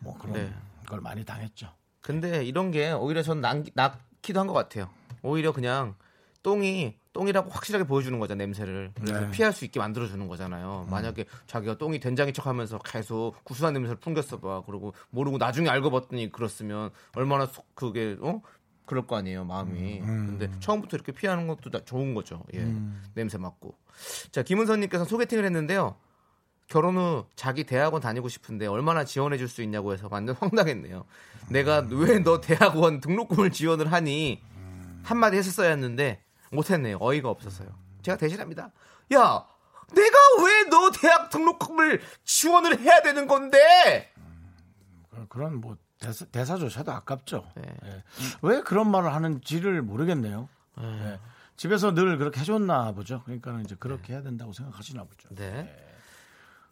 [0.00, 0.52] 뭐 그런 네.
[0.86, 1.72] 걸 많이 당했죠.
[2.00, 4.90] 근데 이런 게 오히려 전 낫, 낫기도 한 것 같아요.
[5.22, 5.94] 오히려 그냥
[6.42, 9.30] 똥이 똥이라고 확실하게 보여주는 거잖아요 냄새를 네.
[9.30, 10.86] 피할 수 있게 만들어주는 거잖아요.
[10.90, 14.62] 만약에 자기가 똥이 된장인 척하면서 계속 구수한 냄새를 풍겼어 봐.
[14.66, 18.42] 그리고 모르고 나중에 알고 봤더니 그렇으면 얼마나 속 그게 어
[18.84, 20.00] 그럴 거 아니에요 마음이.
[20.00, 22.42] 근데 처음부터 이렇게 피하는 것도 다 좋은 거죠.
[22.54, 22.66] 예
[23.14, 23.74] 냄새 맡고.
[24.32, 25.96] 자 김은선님께서 소개팅을 했는데요.
[26.66, 31.04] 결혼 후 자기 대학원 다니고 싶은데 얼마나 지원해 줄 수 있냐고 해서 완전 황당했네요.
[31.48, 34.42] 내가 왜 너 대학원 등록금을 지원을 하니
[35.04, 36.98] 한마디 했었어야 했는데 못했네요.
[37.00, 37.68] 어이가 없었어요.
[38.02, 38.70] 제가 대신합니다.
[39.14, 39.46] 야,
[39.94, 44.12] 내가 왜 너 대학 등록금을 지원을 해야 되는 건데?
[45.10, 47.46] 그- 그런 뭐 대사, 대사조차도 아깝죠.
[47.56, 47.62] 네.
[47.84, 48.02] 예.
[48.42, 50.48] 왜 그런 말을 하는지를 모르겠네요.
[50.80, 51.18] 예.
[51.56, 53.22] 집에서 늘 그렇게 해줬나 보죠.
[53.24, 55.28] 그러니까 이제 그렇게 해야 된다고 생각하시나 보죠.
[55.30, 55.72] 네.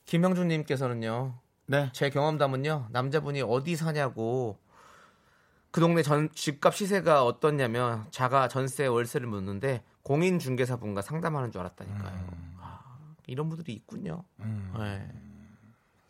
[0.07, 1.39] 김형준님께서는요.
[1.67, 1.91] 네.
[1.93, 2.89] 제 경험담은요.
[2.91, 4.59] 남자분이 어디 사냐고
[5.73, 12.29] 그 동네 전 집값 시세가 어떻냐면 자가 전세 월세를 묻는데 공인 중개사분과 상담하는 줄 알았다니까요.
[12.61, 14.23] 아, 이런 분들이 있군요.
[14.37, 15.11] 네.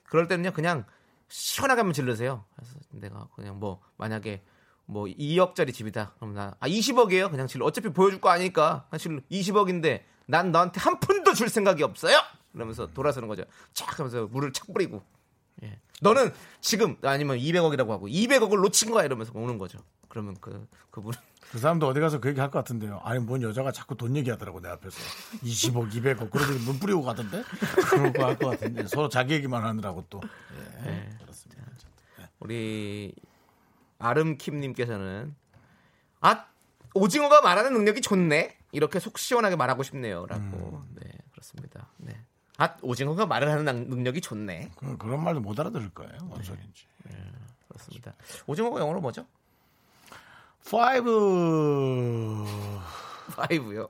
[0.04, 0.84] 그럴 때는요 그냥
[1.28, 2.44] 시원하게 한번 질르세요.
[2.56, 4.42] 그래서 내가 그냥 뭐 만약에
[4.84, 6.12] 뭐 2억짜리 집이다.
[6.16, 7.30] 그럼 나 아 20억이에요.
[7.30, 7.64] 그냥 질러.
[7.64, 8.86] 어차피 보여줄 거 아니까.
[8.90, 12.18] 사실 20억인데 난 너한테 한 푼도 줄 생각이 없어요.
[12.52, 13.44] 그러면서 돌아서는 거죠.
[13.72, 15.02] 착 하면서 물을 착 뿌리고.
[15.62, 15.78] 예.
[16.00, 19.78] 너는 지금 아니면 200억이라고 하고 200억을 놓친 거야 이러면서 오는 거죠.
[20.08, 21.12] 그러면 그 그분
[21.50, 23.00] 그 사람도 어디 가서 그 얘기 할 것 같은데요.
[23.04, 24.96] 아니, 뭔 여자가 자꾸 돈 얘기하더라고, 내 앞에서.
[25.42, 26.30] 20억, 200억.
[26.30, 27.42] 그러더니 문 뿌리고 가던데?
[27.90, 28.86] 그럴 거할 것 같은데.
[28.86, 30.22] 서로 자기 얘기만 하느라고 또.
[30.86, 31.10] 예.
[31.20, 31.62] 그렇습니다.
[32.40, 33.14] 우리
[33.98, 35.34] 아름킴님께서는
[36.20, 36.46] 아
[36.94, 41.88] 오징어가 말하는 능력이 좋네 이렇게 속 시원하게 말하고 싶네요라고 네 그렇습니다.
[41.98, 42.14] 네.
[42.62, 46.12] 아 오징어가 말을 하는 능- 능력이 좋네 그, 그런 말도 못 알아들을 거예요.
[46.22, 46.84] 뭔 소리인지.
[47.68, 48.12] 그렇습니다.
[48.46, 49.26] 오징어가 영어로 뭐죠?
[50.70, 52.44] Five.
[53.34, 53.88] Five요.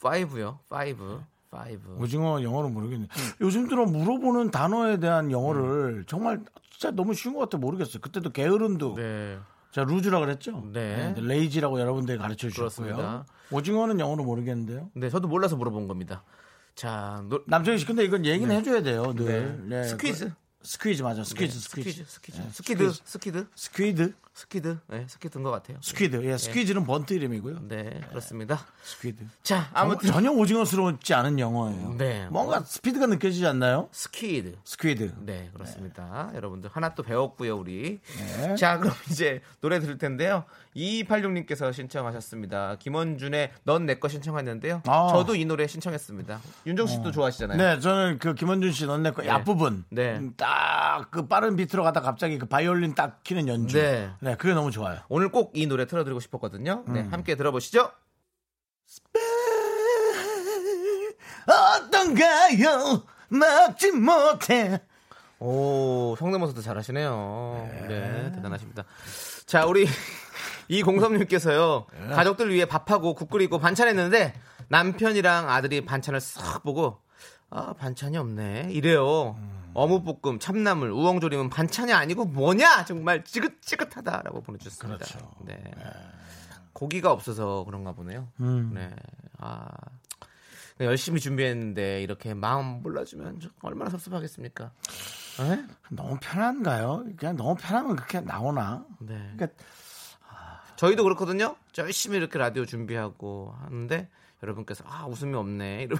[0.00, 0.58] Five요.
[0.68, 1.22] Five.
[1.52, 1.96] Five.
[2.00, 3.06] 오징어 영어로 모르겠네.
[3.40, 5.30] 요즘 들어 물어보는 단어에 대한 음.
[5.30, 8.00] 영어를 정말 진짜 너무 쉬운 것 같아 모르겠어요.
[8.00, 9.38] 그때도 게으름도 네.
[9.70, 10.64] 자 loose라 그랬죠.
[10.72, 11.14] 네.
[11.16, 12.94] lazy라고 여러분들이 가르쳐 주셨고요.
[12.96, 13.26] 그렇습니다.
[13.52, 14.90] 오징어는 영어로 모르겠는데요.
[14.94, 16.24] 네, 저도 몰라서 물어본 겁니다.
[16.74, 19.12] 자, 노, 남창희 씨 근데 이건 얘기는 해줘야 돼요.
[19.14, 19.58] 늘.
[19.68, 19.76] 네.
[19.82, 19.88] 네.
[19.88, 20.24] squeeze.
[20.26, 21.22] 그- squeeze 맞아.
[21.22, 21.90] 네, squeeze squeeze.
[21.90, 22.36] squeeze, squeeze.
[22.38, 23.02] 네, squid, squeeze.
[23.04, 24.14] squid, squid.
[24.32, 24.78] squid.
[24.86, 25.76] 네, squid인 것 같아요.
[25.82, 26.24] squid.
[26.24, 27.68] 예, 스퀴즈는 번트 이름이고요.
[27.68, 28.60] 네, 그렇습니다.
[28.82, 29.24] squid.
[29.42, 31.94] 자, 아무튼 전혀 오징어스럽지 않은 영어예요.
[31.98, 32.26] 네.
[32.30, 33.88] 뭔가 스피드가 느껴지지 않나요?
[33.92, 34.56] squid.
[34.64, 35.12] squid.
[35.18, 36.30] 네, 그렇습니다.
[36.34, 38.00] 여러분들 하나 또 배웠고요, 우리.
[38.38, 38.54] 네.
[38.56, 40.44] 자, 그럼 이제 노래 들을 텐데요.
[40.76, 42.76] 2286님께서 신청하셨습니다.
[42.78, 44.82] 김원준의 넌 내 거 신청했는데요.
[44.86, 45.08] 아.
[45.10, 46.40] 저도 이 노래 신청했습니다.
[46.66, 47.58] 윤정수 씨도 좋아하시잖아요.
[47.58, 49.84] 네, 저는 그 김원준 씨 넌 내 거 앞부분.
[49.90, 50.20] 네.
[50.36, 53.76] 딱 그 빠른 비트로 가다 갑자기 그 바이올린 딱 키는 연주.
[53.78, 54.10] 네.
[54.20, 55.00] 네, 그게 너무 좋아요.
[55.08, 56.84] 오늘 꼭 이 노래 틀어드리고 싶었거든요.
[56.88, 57.12] 네, 음.
[57.12, 57.90] 함께 들어보시죠.
[61.46, 63.02] 어떤가요?
[63.28, 64.80] 막지 못해.
[65.38, 67.68] 오, 성대모사도 잘하시네요.
[67.88, 68.32] 네.
[68.34, 68.84] 대단하십니다.
[69.46, 69.86] 자, 우리
[70.68, 71.86] 이 공섭님께서요.
[72.08, 72.14] 네.
[72.14, 74.34] 가족들 위해 밥하고 국 끓이고 반찬했는데
[74.68, 76.98] 남편이랑 아들이 반찬을 싹 보고
[77.48, 79.34] 아 반찬이 없네 이래요.
[79.38, 79.59] 음.
[79.74, 85.04] 어묵볶음, 참나물, 우엉조림은 반찬이 아니고 뭐냐 정말 지긋지긋하다라고 보내주셨습니다.
[85.04, 85.30] 그렇죠.
[85.44, 85.62] 네.
[86.72, 88.28] 고기가 없어서 그런가 보네요.
[88.40, 88.72] 음.
[88.74, 88.90] 네.
[89.38, 89.68] 아
[90.80, 94.72] 열심히 준비했는데 이렇게 마음 몰라주면 좀 얼마나 섭섭하겠습니까?
[95.38, 95.64] 네?
[95.90, 97.04] 너무 편한가요?
[97.16, 98.86] 그냥 너무 편하면 그렇게 나오나?
[98.98, 99.14] 네.
[99.36, 99.48] 그러니까
[100.76, 101.56] 저희도 그렇거든요.
[101.76, 104.08] 열심히 이렇게 라디오 준비하고 하는데
[104.42, 105.96] 여러분께서 아 웃음이 없네 이러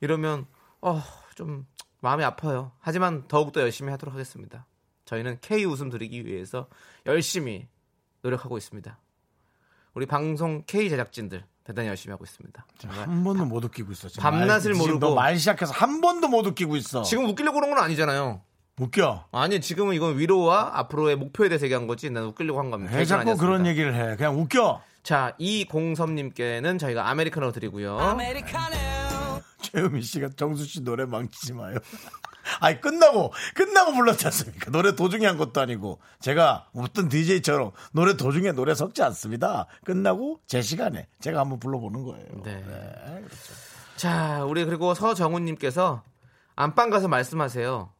[0.00, 0.46] 이러면
[0.80, 1.66] 어좀
[2.00, 2.72] 마음이 아파요.
[2.80, 4.66] 하지만 더욱 더 열심히 하도록 하겠습니다.
[5.04, 6.68] 저희는 K 웃음 드리기 위해서
[7.06, 7.66] 열심히
[8.22, 8.98] 노력하고 있습니다.
[9.94, 12.66] 우리 방송 K 제작진들 대단히 열심히 하고 있습니다.
[12.88, 14.08] 한 번도 못 웃기고 있어.
[14.08, 14.98] 지금 밤낮을 말- 모르고.
[15.00, 17.02] 너말 시작해서 한 번도 못 웃기고 있어.
[17.02, 18.42] 지금 웃기려고 그런 건 아니잖아요.
[18.80, 19.26] 웃겨.
[19.32, 22.10] 아니 지금은 이건 위로와 앞으로의 목표에 대해서 얘기한 거지.
[22.10, 22.96] 난 웃기려고 한 겁니다.
[22.96, 23.36] 왜 자꾸.
[23.36, 24.14] 그런 얘기를 해?
[24.16, 24.82] 그냥 웃겨.
[25.02, 27.96] 자, 이공섭님께는 저희가 아메리카노 드리고요.
[29.72, 31.76] 최우미 씨가 정수 씨 노래 망치지 마요.
[32.60, 34.70] 아니 끝나고 끝나고 불렀지 않습니까?
[34.70, 39.66] 노래 도중에 한 것도 아니고 제가 어떤 DJ처럼 노래 도중에 노래 섞지 않습니다.
[39.84, 42.42] 끝나고 제 시간에 제가 한번 불러보는 거예요.
[42.44, 42.62] 네.
[42.62, 43.54] 그렇죠.
[43.96, 46.02] 자, 우리 그리고 서정훈님께서
[46.56, 47.92] 안방 가서 말씀하세요.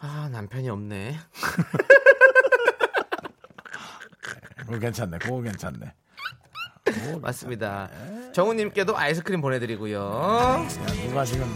[0.00, 1.18] 아, 남편이 없네.
[4.58, 5.18] 그거 괜찮네.
[5.18, 5.94] 그거 괜찮네.
[7.20, 7.88] 맞습니다.
[8.32, 9.98] 정훈님께도 아이스크림 보내드리고요.
[9.98, 10.68] 야,
[11.06, 11.46] 누가 지금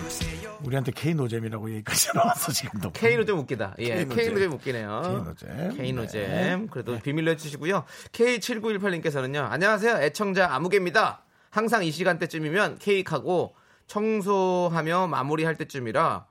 [0.64, 2.92] 우리한테 K 노잼이라고 얘기까지 나왔어 지금도.
[2.92, 3.75] K로 좀 웃기다.
[3.81, 4.16] 예, K노잼.
[4.16, 5.03] K로 좀 웃기네요.
[5.03, 5.77] K노잼.
[5.77, 6.31] K노잼.
[6.31, 6.66] 네.
[6.71, 7.85] 그래도 비밀로 해주시고요.
[8.12, 9.51] K7918님께서는요.
[9.51, 9.97] 안녕하세요.
[10.03, 11.25] 애청자 아무개입니다.
[11.51, 13.55] 항상 이 시간대쯤이면 케이크하고
[13.88, 16.27] 청소하며 마무리할 때쯤이라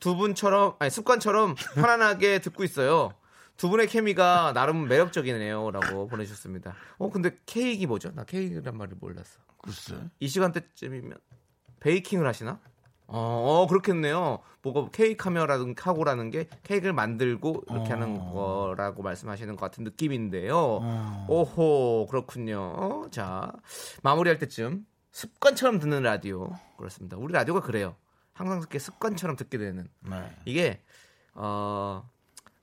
[0.00, 3.12] 두 분처럼, 아니, 습관처럼 편안하게 듣고 있어요.
[3.56, 5.70] 두 분의 케미가 나름 매력적이네요.
[5.70, 6.74] 라고 보내주셨습니다.
[6.98, 8.12] 어, 근데 케이크이 뭐죠?
[8.14, 9.40] 나 케이크란 말을 몰랐어.
[9.62, 9.96] 글쎄.
[10.20, 11.16] 이 시간대쯤이면
[11.80, 12.58] 베이킹을 하시나?
[13.06, 13.18] 어,
[13.62, 14.40] 어, 그렇겠네요.
[14.62, 21.26] 뭐가 케이크 하며라든 하고라는 게 케이크를 만들고 이렇게 하는 거라고 말씀하시는 것 같은 느낌인데요.
[21.28, 23.08] 오호 그렇군요.
[23.10, 23.52] 자
[24.02, 27.18] 마무리할 때쯤 습관처럼 듣는 라디오 그렇습니다.
[27.18, 27.94] 우리 라디오가 그래요.
[28.32, 30.34] 항상 그렇게 습관처럼 듣게 되는 네.
[30.46, 30.82] 이게
[31.34, 32.08] 어.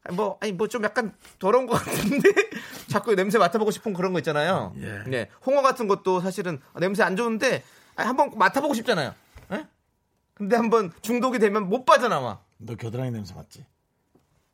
[0.09, 2.29] 뭐 아니 뭐 좀 약간 더러운 것 같은데
[2.87, 4.73] 자꾸 냄새 맡아보고 싶은 그런 거 있잖아요.
[4.81, 5.03] 예.
[5.07, 7.63] 네, 홍어 같은 것도 사실은 냄새 안 좋은데
[7.95, 9.13] 한번 맡아보고 싶잖아요.
[9.53, 9.65] 예?
[10.33, 12.39] 근데 한번 중독이 되면 못 빠져나와.
[12.57, 13.65] 너 겨드랑이 냄새 맡지?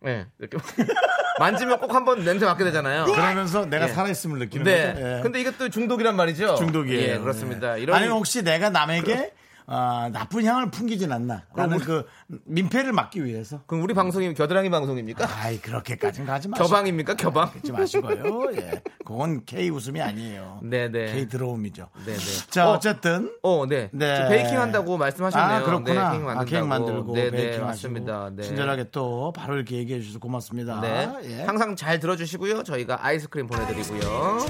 [0.01, 0.57] 네, 이렇게
[1.39, 3.05] 만지면 꼭 한번 냄새 맡게 되잖아요.
[3.05, 3.93] 그러면서 내가 예.
[3.93, 4.93] 살아있음을 느끼는 네.
[4.93, 5.05] 거죠.
[5.05, 5.19] 예.
[5.23, 6.55] 근데 이것도 중독이란 말이죠.
[6.55, 7.13] 중독이에요.
[7.13, 7.77] 예, 그렇습니다.
[7.77, 9.33] 이런 아니면 혹시 내가 남에게
[9.69, 11.43] 아, 나쁜 향을 풍기진 않나?
[11.53, 12.05] 라는 그
[12.45, 13.61] 민폐를 막기 위해서.
[13.67, 15.27] 그럼 우리 방송이 겨드랑이 방송입니까?
[15.41, 16.65] 아이 그렇게까지는 가지 마시고.
[16.65, 17.15] 겨방입니까?
[17.15, 17.49] 겨방?
[17.53, 18.53] 하지 마시고요.
[18.55, 18.81] 예.
[19.05, 20.61] 그건 K 웃음이 아니에요.
[20.63, 21.11] 네네.
[21.11, 21.89] K 들어옴이죠.
[22.05, 22.17] 네네.
[22.49, 23.89] 자 어, 어쨌든 어, 네.
[23.91, 24.29] 네.
[24.29, 25.57] 베이킹 한다고 말씀하셨네요.
[25.57, 26.11] 아, 그렇구나.
[26.11, 26.45] 네, 케이크 아, 만든다고.
[26.45, 27.65] 케이크 만들고 네, 베이킹 네, 하시고.
[27.65, 28.29] 맞습니다.
[28.33, 28.43] 네.
[28.43, 30.79] 친절하게 또 바로 이렇게 얘기해 주셔서 고맙습니다.
[30.79, 31.11] 네.
[31.25, 31.43] 예.
[31.43, 32.63] 항상 잘 들어주시고요.
[32.63, 34.45] 저희가 아이스크림 보내드리고요.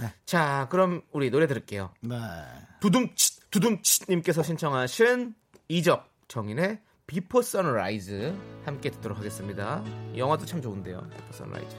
[0.00, 0.12] 네.
[0.26, 1.90] 자, 그럼 우리 노래 들을게요.
[2.02, 2.16] 네.
[2.80, 5.34] 두둠치, 두둠치님께서 신청하신
[5.68, 8.34] 이적 정인의 Before Sunrise
[8.64, 9.82] 함께 듣도록 하겠습니다.
[10.14, 11.08] 이 영화도 참 좋은데요.
[11.08, 11.76] Before Sunrise.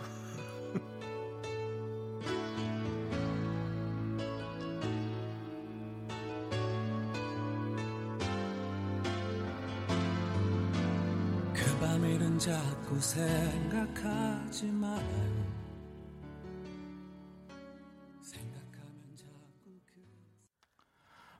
[11.53, 15.68] 그 밤일은 자꾸 생각하지 말아요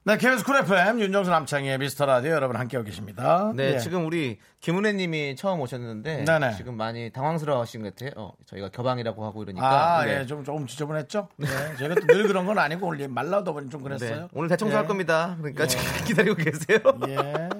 [0.02, 3.52] 네, KBS 쿨 FM 윤정수 남창희의 미스터 라디오 여러분 함께하고 계십니다.
[3.54, 3.78] 네, 예.
[3.78, 6.54] 지금 우리 김은혜 님이 처음 오셨는데 네네.
[6.56, 8.12] 지금 많이 당황스러워하신 것 같아요.
[8.16, 9.98] 어, 저희가 겨방이라고 하고 이러니까.
[9.98, 10.20] 아, 네.
[10.20, 11.28] 예, 좀 조금 지저분했죠?
[11.36, 11.46] 네.
[11.78, 13.88] 저희가 또 늘 그런 건 아니고 오늘 말라다 보니 좀 네.
[13.90, 14.28] 그랬어요.
[14.32, 14.88] 오늘 대청소할 예.
[14.88, 15.36] 겁니다.
[15.38, 15.68] 그러니까 예.
[15.68, 16.78] 잘 기다리고 계세요.
[17.08, 17.59] 예.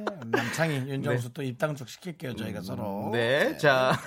[0.60, 3.10] 남창희, 윤정수 또 입당적 시킬게요, 저희가 서로.
[3.12, 3.98] 네, 자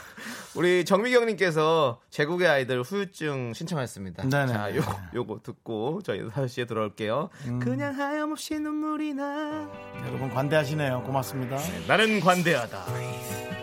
[0.55, 4.29] 우리 정미경님께서 제국의 아이들 후유증 신청하셨습니다.
[4.29, 4.53] 네네.
[4.53, 7.29] 자, 요거 요거 듣고 저희 5시에 돌아올게요.
[7.47, 7.59] 음.
[7.59, 9.67] 그냥 하염없이 눈물이 나.
[10.05, 11.03] 여러분 관대하시네요.
[11.03, 11.57] 고맙습니다.
[11.87, 13.62] 나는 관대하다.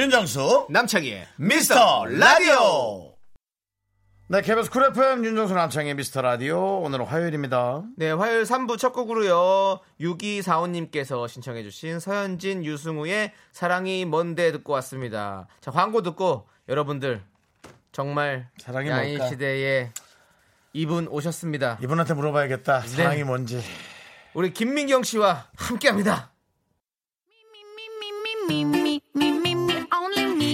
[0.00, 3.12] 윤정수, 남창희의 미스터 라디오!
[4.28, 6.80] 네, KBS Cool FM 윤정수 남창희 미스터 라디오.
[6.80, 7.82] 오늘은 화요일입니다.
[7.98, 9.80] 네, 화요일 3부 첫 곡으로요.
[10.00, 15.48] 6245님께서 신청해주신 서현진, 유승우의 사랑이 뭔데 듣고 왔습니다.
[15.60, 17.22] 자, 광고 듣고 여러분들
[17.92, 19.28] 정말 사랑이 야인 뭘까?
[19.28, 19.90] 시대에
[20.72, 21.78] 이분 오셨습니다.
[21.82, 22.80] 이분한테 물어봐야겠다.
[22.80, 23.62] 사랑이 뭔지.
[24.32, 26.32] 우리 김민경 씨와 함께 합니다.
[28.48, 29.59] me, me, me,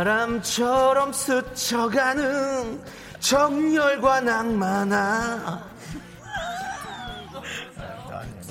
[0.00, 2.82] 바람처럼 스쳐가는
[3.18, 5.68] 정열과 낭만아.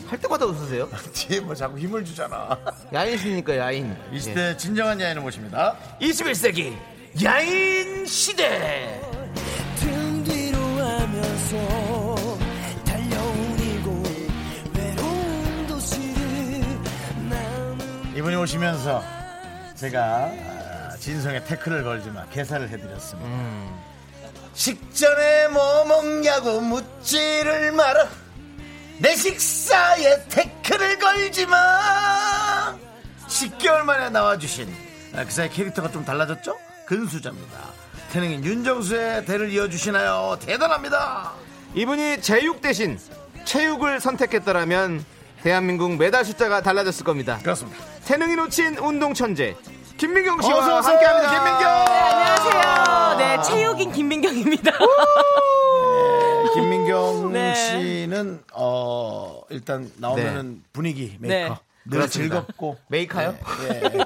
[0.07, 0.87] 할 때마다 웃으세요?
[1.11, 2.55] 뒤에 뭐 자꾸 힘을 주잖아.
[2.93, 3.97] 야인이시니까 야인.
[4.11, 5.75] 이 시대 진정한 야인을 모십니다.
[5.99, 6.77] 21세기
[7.23, 9.01] 야인 시대.
[18.15, 19.01] 이분이 오시면서
[19.75, 20.58] 제가 아,
[21.09, 23.29] 진성의 태클을 걸지만 개사를 해드렸습니다.
[24.53, 28.07] 식전에 뭐 먹냐고 묻지를 마라.
[28.99, 32.77] 내 식사에 태클을 걸지마.
[33.27, 34.71] 10개월 만에 나와주신
[35.15, 36.55] 아, 그 사이 캐릭터가 좀 달라졌죠?
[36.85, 37.57] 근수자입니다.
[38.11, 40.37] 태능인 윤정수의 대를 이어주시나요?
[40.41, 41.31] 대단합니다.
[41.73, 42.99] 이분이 제육 대신
[43.45, 45.03] 체육을 선택했더라면
[45.41, 47.39] 대한민국 메달 숫자가 달라졌을 겁니다.
[47.41, 47.83] 그렇습니다.
[48.05, 49.55] 태릉이 놓친 운동 천재
[49.99, 51.29] 김민경 씨와 어서 오세요, 함께합니다.
[51.29, 51.69] 김민경.
[52.49, 53.17] 안녕하세요.
[53.17, 54.71] 네, 체육인 김민경입니다.
[56.45, 57.53] 네, 김민경 네.
[57.53, 61.53] 씨는 어 일단 나오면은 분위기 메이커.
[61.53, 61.59] 네.
[61.85, 62.35] 늘 그렇습니다.
[62.37, 63.35] 즐겁고 메이커요?
[63.63, 63.99] 예, 예.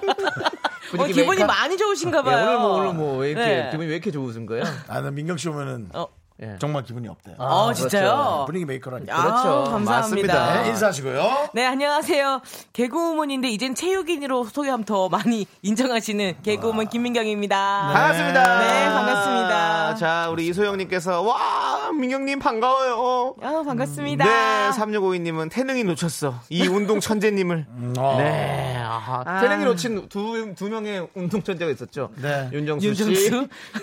[0.98, 2.46] 어, 기분이 많이 좋으신가 예, 봐요.
[2.48, 3.70] 오늘 뭐 오늘 뭐 왜 이렇게 네.
[3.72, 4.64] 기분이 왜 이렇게 좋으신 거예요?
[4.88, 6.08] 아, 나 민경 씨 오면은 어,
[6.42, 6.56] 예.
[6.60, 7.36] 정말 기분이 없대요.
[7.38, 8.44] 어, 진짜요?
[8.48, 9.16] 분위기 메이커라니까.
[9.16, 9.72] 아, 그렇죠.
[9.72, 9.92] 감사합니다.
[9.92, 10.64] 맞습니다.
[10.64, 11.50] 네, 인사하시고요.
[11.54, 12.42] 네, 안녕하세요.
[12.74, 17.92] 개그우먼인데 이젠 체육인으로 소개하면 더 많이 인정하시는 개그우먼 김민경입니다.
[17.94, 18.60] 반갑습니다.
[18.60, 19.96] 네, 반갑습니다.
[19.96, 23.36] 자, 우리 이소영님께서 와 민경님 반가워요.
[23.42, 24.26] 아, 반갑습니다.
[24.26, 26.34] 네, 3652님은 태능이 놓쳤어.
[26.50, 27.68] 이 운동 천재님을.
[28.00, 28.16] 어.
[28.18, 29.24] 네, 아하.
[29.26, 29.42] 아.
[29.42, 32.10] 태능이 놓친 두, 두 명의 운동 천재가 있었죠.
[32.18, 32.50] 네.
[32.52, 33.16] 윤정수, 윤정수?
[33.16, 33.32] 씨,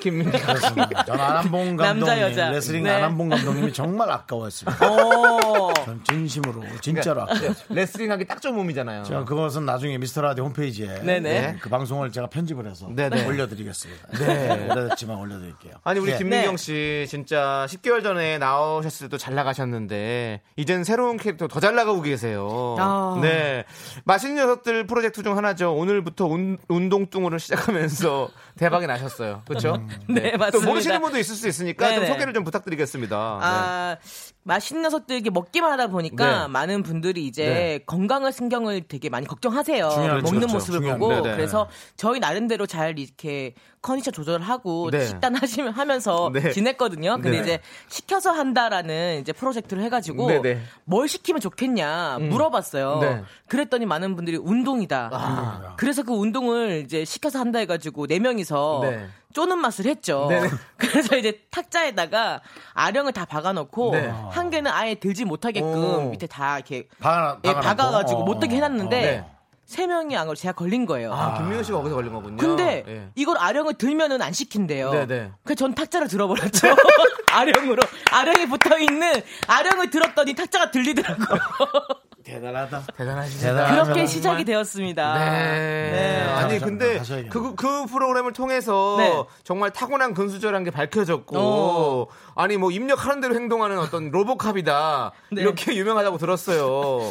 [0.01, 0.40] 김민경.
[0.40, 1.05] 그렇습니다.
[1.05, 2.51] 전 안한봉 남자, 감독님, 여자.
[2.51, 2.90] 레슬링 네.
[2.90, 4.90] 안한봉 감독님이 정말 아까웠습니다.
[4.90, 5.73] 오.
[5.85, 7.38] 전 진심으로 진짜로 아까워.
[7.40, 9.05] 네, 레슬링 하기 딱 좋은 몸이잖아요.
[9.05, 11.20] 제가 그것은 나중에 미스터 라디오 홈페이지에 네네.
[11.20, 13.27] 네, 그 방송을 제가 편집을 해서 네네.
[13.27, 14.09] 올려드리겠습니다.
[14.18, 14.68] 네.
[14.70, 15.75] 오래됐지만 올려드릴게요.
[15.85, 16.18] 아니 우리 네.
[16.18, 16.57] 김민경 네.
[16.57, 22.75] 씨 진짜 10개월 전에 나오셨을 때도 잘 나가셨는데 이젠 새로운 캐릭터 더 잘 나가고 계세요.
[22.79, 23.18] 아.
[23.20, 23.64] 네,
[24.05, 25.75] 맛있는 녀석들 프로젝트 중 하나죠.
[25.75, 28.29] 오늘부터 운, 운동뚱으로 시작하면서
[28.61, 29.40] 대박이 나셨어요.
[29.49, 29.83] 그렇죠?
[30.07, 30.68] 네, 또 맞습니다.
[30.68, 32.07] 모르시는 분도 있을 수 있으니까 좀.
[32.07, 33.16] 소개를 좀 부탁드리겠습니다.
[33.16, 33.96] 아,
[34.42, 36.49] 맛있는 녀석들 이렇게 먹기만 하다 보니까 네.
[36.49, 37.79] 많은 분들이 이제 네.
[37.87, 39.88] 건강을 신경을 되게 많이 걱정하세요.
[39.88, 40.46] 먹는 거죠.
[40.49, 41.23] 모습을 중요한 보고 거.
[41.23, 41.37] 네네.
[41.37, 45.07] 그래서 저희 나름대로 잘 이렇게 컨디션 조절하고 네.
[45.07, 46.53] 식단 하시면 하면서 네.
[46.53, 47.18] 지냈거든요.
[47.20, 47.40] 근데.
[47.40, 50.61] 이제 시켜서 한다라는 이제 프로젝트를 해가지고 네네.
[50.85, 52.99] 뭘 시키면 좋겠냐 물어봤어요.
[53.01, 53.23] 네.
[53.49, 55.75] 그랬더니 많은 분들이 운동이다.
[55.79, 58.50] 그래서 그 운동을 이제 시켜서 한다 해가지고 네 명이서
[58.83, 59.07] 네.
[59.33, 60.27] 쪼는 맛을 했죠.
[60.29, 60.49] 네네.
[60.77, 62.41] 그래서 이제 탁자에다가
[62.75, 64.09] 아령을 다 박아놓고 네.
[64.31, 66.11] 한 개는 아예 들지 못하게끔 오.
[66.11, 67.69] 밑에 다 이렇게 박아, 예, 박아놓고?
[67.69, 68.25] 박아가지고 어.
[68.25, 69.25] 못 뜨게 해놨는데 네.
[69.71, 71.15] 세 명이 안 걸려 제가 걸린 거예요.
[71.15, 72.39] 아, 김민경 씨가 거기서 걸린 거군요.
[72.39, 73.09] 근데 예.
[73.15, 74.91] 이걸 아령을 들면은 안 시킨대요.
[74.91, 75.31] 네네.
[75.45, 76.75] 그래서 전 탁자를 들어버렸죠.
[77.31, 81.39] 아령으로 아령이 붙어 있는 아령을 들었더니 탁자가 들리더라고요.
[82.31, 82.83] 대단하다.
[82.97, 83.71] 대단하다.
[83.71, 84.07] 그렇게 정말.
[84.07, 85.19] 시작이 되었습니다.
[85.19, 85.90] 네.
[85.90, 86.23] 네.
[86.23, 87.01] 아니 자, 근데.
[87.29, 89.23] 그, 그 프로그램을 통해서 네.
[89.45, 92.07] 정말 타고난 근수저란 게 밝혀졌고 어.
[92.35, 95.43] 아니 뭐 입력하는 대로 행동하는 어떤 로보캅이다 네.
[95.43, 97.11] 이렇게 유명하다고 들었어요.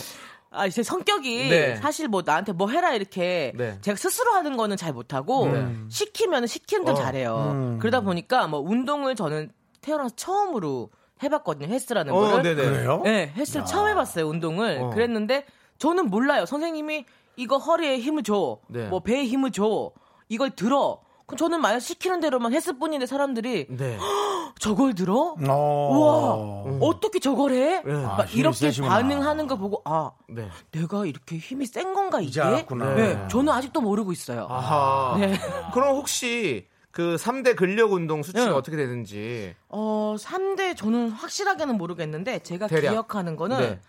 [0.52, 1.76] 아, 제 성격이 네.
[1.76, 3.78] 사실 뭐 나한테 뭐 해라 이렇게 네.
[3.82, 5.48] 제가 스스로 하는 거는 잘 못하고
[5.90, 6.98] 시키면 시키는 건 어.
[6.98, 7.52] 잘해요.
[7.54, 7.80] 음.
[7.80, 9.52] 그러다 보니까 뭐 운동을 저는
[9.82, 10.90] 태어나서 처음으로
[11.24, 11.68] 해봤거든요.
[11.72, 12.44] 헬스라는 어, 거를.
[12.56, 12.70] 네네.
[12.70, 13.02] 그래요?
[13.04, 14.28] 네, 헬스를 처음 해봤어요.
[14.28, 14.80] 운동을.
[14.82, 14.90] 어.
[14.92, 15.46] 그랬는데
[15.78, 16.46] 저는 몰라요.
[16.46, 17.06] 선생님이
[17.36, 18.88] 이거 허리에 힘을 줘, 네.
[18.88, 19.92] 뭐 배에 힘을 줘,
[20.28, 21.00] 이걸 들어.
[21.26, 23.98] 그럼 저는 만약 시키는 대로만 했을 뿐인데 사람들이 네.
[24.60, 25.36] 저걸 들어?
[25.48, 25.90] 어.
[25.94, 27.82] 우와, 어떻게 저걸 해?
[27.86, 27.94] 네.
[27.94, 28.94] 막 아, 이렇게 세시구나.
[28.94, 30.50] 반응하는 거 보고 아 네.
[30.72, 32.42] 내가 이렇게 힘이 센 건가 이게?
[32.42, 33.28] 네, 네.
[33.30, 34.48] 저는 아직도 모르고 있어요.
[34.50, 35.18] 아하.
[35.20, 35.38] 네.
[35.74, 38.52] 그럼 혹시 그 3대 근력 운동 수치가 네.
[38.52, 42.92] 어떻게 되는지 어, 3대 저는 확실하게는 모르겠는데 제가 대략.
[42.92, 43.80] 기억하는 거는 네.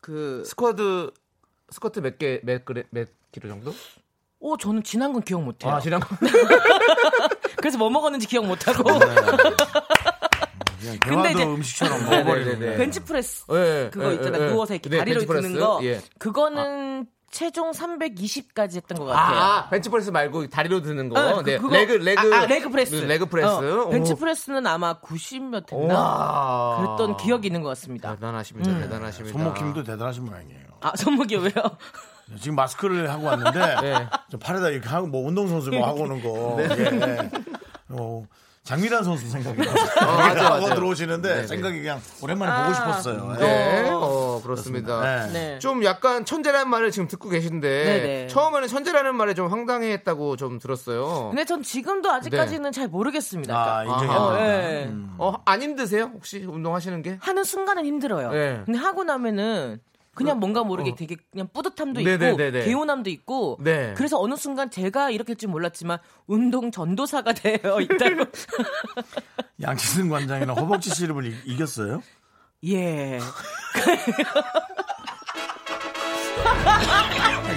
[0.00, 1.12] 그 스쿼트
[1.70, 3.72] 스쿼트 몇 개 몇 그래 몇 킬로 정도?
[4.40, 5.72] 어, 저는 지난 건 기억 못 해요.
[5.72, 6.16] 아, 지난 거.
[7.58, 12.22] 그래서 뭐 먹었는지 기억 못 하고 그냥 근데 이제- 음식처럼 네네네네.
[12.24, 14.38] 먹어버리는 벤치프레스 예, 그거 예, 있잖아.
[14.40, 15.20] 예, 누워서 이렇게 네, 다리로?
[15.26, 15.80] 드는 거.
[15.82, 16.00] 예.
[16.18, 19.38] 그거는 최종 320까지 했던 것 같아요.
[19.38, 21.20] 아, 벤치프레스 말고 다리로 드는 거.
[21.20, 21.58] 어, 그- 네.
[21.58, 22.94] 그거- leg leg 아, 아, leg press.
[22.94, 23.48] leg press.
[23.48, 23.90] 어, 오.
[23.90, 25.94] 벤치프레스는 아마 90몇 했나?
[25.98, 26.76] 와.
[26.96, 28.14] 그랬던 기억이 있는 것 같습니다.
[28.14, 28.70] 대단하십니다.
[28.70, 28.80] 음.
[28.80, 29.38] 대단하십니다.
[29.38, 30.60] 손목 힘도 대단하신 모양이에요.
[30.80, 31.52] 아, 손목이 왜요?
[32.40, 34.06] 지금 마스크를 하고 왔는데 네.
[34.30, 36.56] 저 팔에다 이렇게 하고 뭐 운동선수 뭐 하고 오는 거.
[36.60, 37.30] 예.
[37.90, 38.24] 어,
[38.68, 39.74] 장미란 선수 생각이 나요.
[39.96, 40.74] 맞아, 하고 맞아.
[40.74, 41.46] 들어오시는데 네, 네.
[41.46, 42.62] 생각이 그냥 오랜만에 아.
[42.64, 43.34] 보고 싶었어요.
[43.40, 43.42] 예.
[43.42, 43.90] 네.
[43.90, 45.00] 어, 그렇습니다.
[45.00, 45.32] 네.
[45.32, 45.58] 네.
[45.58, 48.26] 좀 약간 천재라는 말을 지금 듣고 계신데 네네.
[48.26, 51.28] 처음에는 천재라는 말에 좀 황당해했다고 좀 들었어요.
[51.30, 53.56] 근데 전 지금도 아직까지는 잘 모르겠습니다.
[53.56, 54.18] 아, 그러니까 인정이.
[54.20, 54.44] 안 된다.
[54.44, 54.84] 예.
[54.84, 55.14] 음.
[55.16, 56.10] 어, 안 힘드세요?
[56.12, 57.16] 혹시 운동하시는 게?
[57.22, 58.30] 하는 순간은 힘들어요.
[58.32, 58.62] 네.
[58.66, 59.80] 근데 하고 나면은
[60.18, 60.94] 그냥 뭔가 모르게 어.
[60.94, 62.58] 되게 그냥 뿌듯함도 네네네네.
[62.58, 63.94] 있고 개운함도 있고 네.
[63.96, 68.24] 그래서 어느 순간 제가 이렇게 할 줄 몰랐지만 운동 전도사가 되어 있다고
[69.62, 72.02] 양치승 관장이랑 허벅지 씨름을 이- 이겼어요?
[72.64, 73.18] 예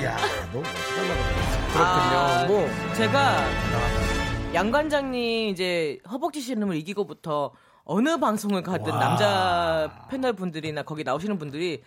[0.03, 0.17] 야,
[0.53, 1.21] 너 어떡하려고
[1.75, 2.59] 아, 그렇군요.
[2.87, 3.45] 뭐 제가
[4.53, 7.51] 양 관장님 이제 허벅지 씨름을 이기고부터
[7.83, 8.99] 어느 방송을 가든 와.
[8.99, 11.83] 남자 패널 분들이나 거기 나오시는 분들이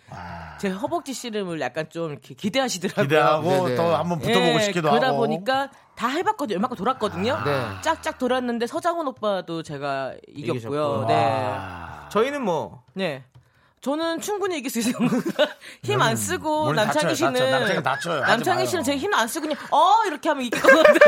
[0.59, 3.03] 제 허벅지 씨름을 약간 좀 이렇게 기대하시더라고요.
[3.05, 3.75] 기대하고 네네.
[3.75, 5.17] 또 한번 붙어보고 예, 싶기도 그러다 하고.
[5.19, 6.57] 보니까 다 해봤거든요.
[6.57, 7.41] 얼마큼 돌았거든요.
[7.45, 7.61] 네.
[7.81, 11.05] 짝짝 돌았는데 서장훈 오빠도 제가 이겼고요.
[11.07, 11.55] 네.
[12.09, 13.23] 저희는 뭐 네.
[13.85, 14.95] 저는 충분히 이길 수 있어요.
[15.85, 18.19] 힘 안 쓰고 남창희 다쳐요, 씨는 다쳐.
[18.19, 18.65] 남창희.
[18.65, 20.99] 씨는 제가 힘 안 쓰고 그냥 어 이렇게 하면 이길 거거든요.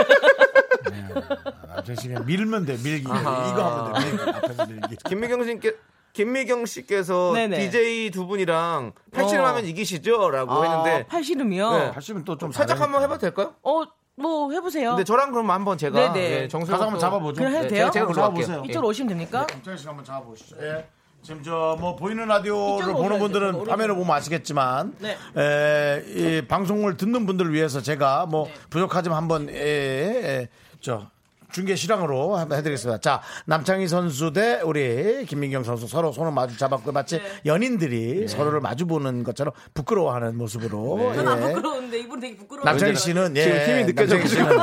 [1.75, 3.09] 남창희 씨 그냥 밀면 돼, 밀기.
[3.09, 3.49] 아하.
[3.49, 4.29] 이거 하면 돼, 밀기.
[4.29, 4.95] 앞에서 밀기.
[5.09, 5.75] 김미경 씨께
[6.13, 7.57] 김미경 씨께서 네네.
[7.57, 11.71] DJ 두 분이랑 팔씨름하면 이기시죠라고 했는데 아, 팔씨름이요.
[11.71, 11.87] 네.
[11.95, 13.55] 하시면 또좀 살짝 한번 해봐도 될까요?
[13.63, 13.85] 어,
[14.17, 14.91] 뭐 해보세요.
[14.91, 16.43] 근데 저랑 그럼 한번 제가 네네.
[16.43, 17.37] 예, 정수 가서 한번 잡아보죠.
[17.37, 17.89] 그냥 해도 네, 돼요?
[17.91, 18.13] 제가, 제가.
[18.13, 18.61] 잡아보세요.
[18.65, 19.47] 이쪽으로 오시면 됩니까?
[19.49, 20.57] 남창희 씨 한번 잡아보시죠.
[20.61, 20.87] 예.
[21.21, 23.65] 지금 저 뭐 보이는 라디오를 보는 분들은 돼요.
[23.67, 25.17] 화면을 보면 아시겠지만 네.
[25.37, 28.53] 에, 이 방송을 듣는 분들을 위해서 제가 뭐 네.
[28.69, 30.49] 부족하지만 한번 에, 에,
[30.79, 31.07] 저
[31.51, 32.99] 중계 실황으로 한번 해드리겠습니다.
[33.01, 37.23] 자 남창희 선수 대 우리 김민경 선수 서로 손을 마주 잡았고 마치 네.
[37.45, 41.47] 연인들이 서로를 마주 보는 것처럼 부끄러워하는 모습으로 저는 안 예.
[41.53, 42.63] 부끄러운데 이분 되게 부끄러워.
[42.65, 44.57] 남창희 씨는 예, 지금 힘이 느껴져 남창희 씨는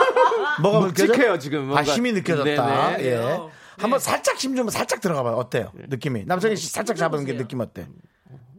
[0.63, 1.05] 뭐가 느껴져?
[1.13, 1.59] 묵직해요, 지금.
[1.65, 1.83] 아 뭔가.
[1.83, 2.97] 힘이 느껴졌다.
[2.97, 3.05] 네네.
[3.05, 3.39] 예.
[3.79, 5.35] 한번 살짝 힘좀 살짝 들어가봐요.
[5.35, 5.73] 어때요?
[5.75, 7.87] 느낌이 남창희 씨 살짝 잡은 게 느낌 어때?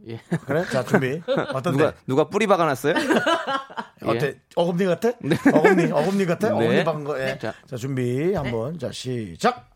[0.08, 0.20] 예.
[0.46, 0.64] 그래?
[0.70, 1.20] 자 준비.
[1.52, 1.78] 어떤데?
[1.78, 2.94] 누가 누가 뿌리 박아놨어요?
[4.06, 4.40] 어때?
[4.54, 5.08] 어금니 같아?
[5.52, 6.48] 어금니 어금니 같아?
[6.50, 6.54] 네.
[6.54, 7.20] 어금니 박은 거.
[7.20, 7.38] 예.
[7.38, 7.76] 자, 자.
[7.76, 9.68] 준비 한번 자 시작.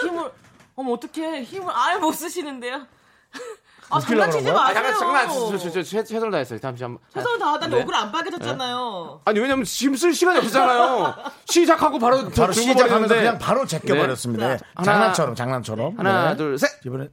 [0.00, 0.30] 힘을
[0.74, 2.86] 어머 어떻게 힘을 아예 못 쓰시는데요?
[3.88, 4.54] 아 웃기려고 장난치지 거야?
[4.54, 4.74] 아, 마세요.
[4.74, 6.58] 잠깐 잠깐만 저, 저, 저, 최, 최선을 다했어요.
[6.58, 7.00] 잠시 한번.
[7.14, 7.80] 최선을 다하다는데 네.
[7.80, 9.20] 얼굴 안 빨개졌잖아요.
[9.24, 11.14] 아니 왜냐면 지금 쓸 시간이 없잖아요.
[11.46, 13.14] 시작하고 바로 바로 시작하면서 버리는데.
[13.16, 14.52] 그냥 바로 제껴버렸습니다.
[14.52, 14.58] 예.
[14.74, 15.98] 하나, 장난처럼 장난처럼.
[15.98, 16.36] 하나 네.
[16.36, 16.68] 둘 셋.
[16.84, 17.08] 이번에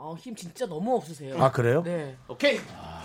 [0.00, 1.42] 어, 힘 진짜 너무 없으세요.
[1.42, 1.82] 아 그래요?
[1.84, 2.16] 네.
[2.28, 2.60] 오케이.
[2.80, 2.97] 아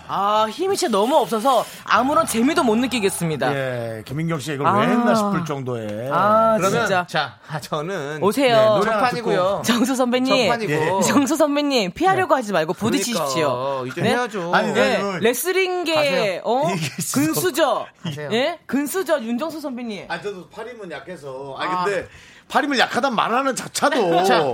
[0.50, 3.54] 힘이 진짜 너무 없어서 아무런 재미도 못 느끼겠습니다.
[3.54, 4.78] 예, 김민경 씨 이걸 아.
[4.78, 6.10] 왜 했나 싶을 정도의.
[6.12, 7.06] 아 그러면 진짜.
[7.08, 8.56] 자 아, 저는 오세요.
[8.56, 9.62] 네, 노래 하나 첫판이고요.
[9.64, 11.02] 정수 선배님, 첫판이고 예.
[11.02, 13.80] 정수 선배님 피하려고 하지 말고 부딪히십시오.
[13.80, 14.10] 그러니까, 이제 네?
[14.10, 14.54] 해야죠.
[14.54, 16.40] 아니, 네, 그- 레슬링계 가세요.
[16.44, 17.20] 어 이게 있어.
[17.20, 18.28] 근수저, 가세요.
[18.32, 20.06] 예, 근수저 윤정수 선배님.
[20.08, 21.56] 아 저도 팔힘은 약해서.
[21.58, 22.06] 아 근데
[22.48, 24.24] 팔힘을 약하단 말하는 자차도.
[24.24, 24.44] 자,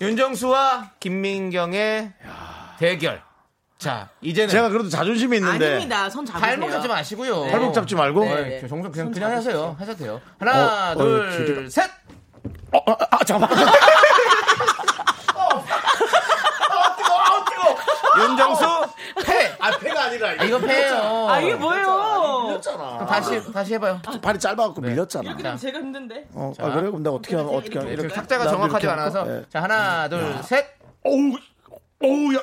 [0.00, 2.12] 윤정수와 김민경의
[2.78, 3.22] 대결.
[3.82, 5.66] 자, 이제는 제가 그래도 자존심이 있는데.
[5.66, 6.08] 아닙니다.
[6.08, 6.40] 손 잡으세요.
[6.48, 7.46] 발목 잡지 마시고요.
[7.50, 8.24] 팔목 잡지 말고.
[8.24, 8.42] 네.
[8.60, 9.74] 네, 정성 그냥 그냥 하세요.
[9.76, 10.20] 하셔도 돼요.
[10.38, 11.90] 하나, 어, 어, 둘, 셋.
[12.72, 13.50] 어, 어, 아, 잠깐만.
[18.14, 18.64] 윤정수
[19.24, 19.56] 패.
[19.58, 20.28] 아, 패가 아니라.
[20.38, 21.26] 아, 이건 패예요.
[21.28, 22.42] 아 이게 뭐예요?
[22.46, 23.06] 밀렸잖아.
[23.06, 24.00] 다시 다시 해봐요.
[24.22, 25.24] 팔이 짧아갖고 밀렸잖아.
[25.28, 26.28] 이렇게 되면 제가 힘든데.
[26.34, 26.82] 어, 아, 그래?
[26.82, 27.92] 그럼 내가 어떻게 하면, 어떻게 하면.
[27.92, 29.26] 이렇게 나 정확하지 않아서.
[29.28, 29.44] 예.
[29.48, 30.66] 자, 하나, 둘, 셋.
[31.04, 31.32] 어우,
[32.02, 32.40] 어우, 야,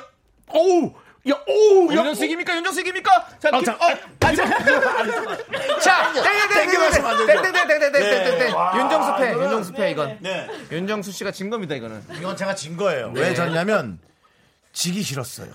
[0.48, 0.92] 어우,
[1.28, 1.34] 야,
[2.24, 2.56] 이깁니까?
[2.56, 3.26] 윤정수 이깁니까?
[3.38, 3.86] 자, 아, 김- 자, 어,
[4.20, 4.44] 아, 자.
[5.80, 6.12] 자,
[6.54, 7.26] 땡겨가시면 안 돼요.
[7.42, 8.54] 땡땡땡땡땡땡땡땡땡땡.
[8.54, 10.18] 와, 윤정수 패, 윤정수 패 이건.
[10.20, 10.48] 네.
[10.72, 12.02] 윤정수 씨가 진 겁니다 이거는.
[12.18, 13.12] 이건 제가 진 거예요.
[13.14, 13.98] 왜 졌냐면,
[14.72, 15.48] 지기 싫었어요.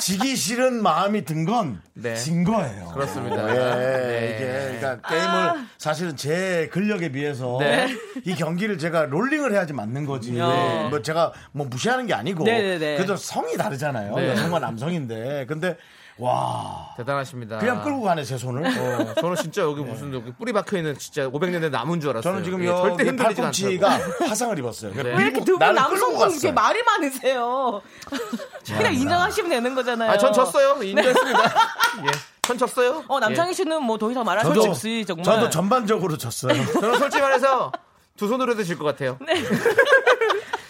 [0.00, 2.44] 지기 싫은 마음이 든 건진 네.
[2.44, 2.90] 거예요.
[2.94, 3.48] 그렇습니다.
[3.50, 4.34] 예, 네.
[4.36, 7.88] 이게 그러니까 게임을 사실은 제 근력에 비해서 네.
[8.24, 10.38] 이 경기를 제가 롤링을 해야지 맞는 거지.
[10.40, 10.88] 어.
[10.90, 12.96] 뭐 제가 뭐 무시하는 게 아니고 네네네.
[12.96, 14.14] 그래도 성이 다르잖아요.
[14.14, 14.28] 네.
[14.30, 15.76] 여성과 남성인데 근데
[16.18, 17.58] 와 대단하십니다.
[17.58, 18.64] 그냥 끌고 가네 제 손을.
[18.66, 22.22] 어, 저는 진짜 여기 무슨 여기 뿌리 박혀 있는 진짜 500년대 나무인 줄 알았어요.
[22.32, 24.24] 저는 지금 예, 여 절대 기 흔들리지 팔꿈치가 않더라고.
[24.24, 24.92] 화상을 입었어요.
[24.94, 25.02] 네.
[25.02, 26.52] 왜 이렇게 밀고 두분 나를 남성 끌고 분 이렇게 갔어요.
[26.52, 27.82] 말이 많으세요?
[28.66, 30.10] 그냥 인정하시면 되는 거잖아요.
[30.10, 30.82] 아, 전 졌어요.
[30.82, 31.44] 인정했습니다.
[31.44, 32.10] 예.
[32.42, 33.04] 전 졌어요.
[33.08, 35.24] 어 남창희 씨는 뭐 더 이상 말할 수 없이 정말.
[35.24, 36.54] 저도 전반적으로 졌어요.
[36.56, 36.64] 예.
[36.80, 37.72] 저는 솔직히 말해서
[38.16, 39.18] 두 손으로 해도 질 것 같아요.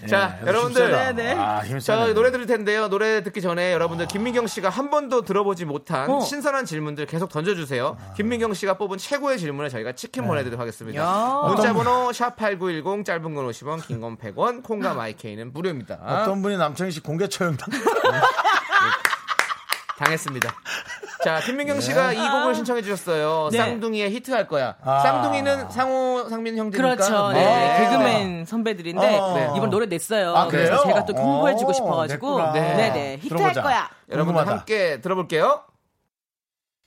[0.07, 0.83] 자, 예, 여러분들.
[0.83, 1.13] 힘세다.
[1.13, 1.41] 네, 네.
[1.41, 2.13] 아, 자, 힘세네.
[2.15, 2.89] 노래 들을 텐데요.
[2.89, 6.21] 노래 듣기 전에 여러분들 김민경 씨가 한 번도 들어보지 못한 어.
[6.21, 7.97] 신선한 질문들 계속 던져주세요.
[8.17, 11.03] 김민경 씨가 뽑은 최고의 질문에 저희가 치킨 보내드리도록 하겠습니다.
[11.03, 11.43] 야.
[11.49, 15.99] 문자번호 샵8910 짧은 건 50원, 긴 건 100원, 콩과 마이케이는 무료입니다.
[16.05, 17.69] 어떤 분이 남창희 씨 공개 처형 당
[19.99, 20.55] 당했습니다.
[21.24, 23.49] 자, 김민경 씨가 이 곡을 신청해 주셨어요.
[23.51, 23.59] 네.
[23.59, 24.76] 쌍둥이의 히트할 거야.
[24.84, 25.01] 아.
[25.01, 26.97] 쌍둥이는 상호 상민 형제니까.
[26.97, 27.28] 그렇죠.
[27.32, 27.44] 네.
[27.44, 27.84] 네.
[27.84, 29.34] 개그맨 선배들인데 어.
[29.34, 29.51] 네.
[29.57, 30.34] 이번 노래 냈어요.
[30.36, 30.82] 아, 그래서?
[30.84, 32.53] 제가 또 홍보해 주고 어, 싶어 가지고 냈구나.
[32.53, 33.62] 네네 히트할 들어보자.
[33.62, 33.90] 거야.
[34.11, 34.51] 궁금하다.
[34.53, 35.62] 함께 들어볼게요.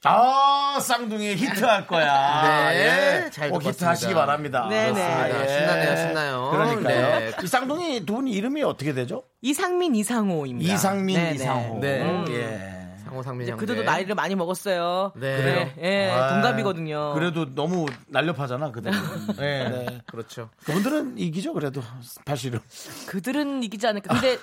[0.06, 2.70] 아, 쌍둥이 히트할 거야.
[2.72, 3.30] 네, 예.
[3.32, 4.62] 잘꼭 듣고 히트 하시기 왔습니다.
[4.62, 4.68] 바랍니다.
[4.70, 4.94] 네네.
[4.94, 5.48] 그렇습니다.
[5.48, 6.50] 신나네요, 신나요.
[6.52, 7.20] 그러니까요.
[7.20, 7.32] 네.
[7.44, 9.24] 이 쌍둥이 두 분 이름이 어떻게 되죠?
[9.42, 10.74] 이상민 이상호입니다.
[10.74, 11.36] 이상민, 네네.
[11.36, 11.80] 이상호.
[11.82, 12.02] 네.
[12.02, 12.79] 음, 예.
[13.10, 13.56] 상호 상민 이제.
[13.56, 15.14] 그들도 나이를 많이 먹었어요.
[15.16, 15.44] 네.
[15.44, 17.14] 네, 예, 아, 동갑이거든요.
[17.16, 18.92] 그래도 너무 날렵하잖아, 그들.
[19.38, 19.70] 네.
[19.70, 20.02] 네.
[20.06, 20.50] 그렇죠.
[20.66, 21.82] 그분들은 이기죠, 그래도.
[22.26, 22.60] 사실은.
[23.08, 24.14] 그들은 이기지 않을까.
[24.14, 24.38] 근데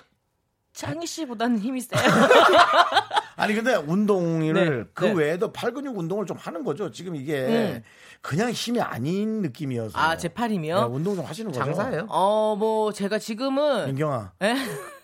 [0.72, 2.02] 창희 씨보다는 힘이 세요.
[3.36, 5.12] 아니, 근데 운동을 네, 그 네.
[5.12, 6.90] 외에도 팔 근육 운동을 좀 하는 거죠.
[6.90, 7.82] 지금 이게 음.
[8.20, 9.96] 그냥 힘이 아닌 느낌이어서.
[9.98, 10.90] 아, 제 네, 팔이면?
[10.90, 11.64] 운동 좀 하시는 거죠.
[11.64, 12.06] 장사예요?
[12.08, 14.32] 어, 뭐 제가 지금은 민경아.
[14.42, 14.54] 예?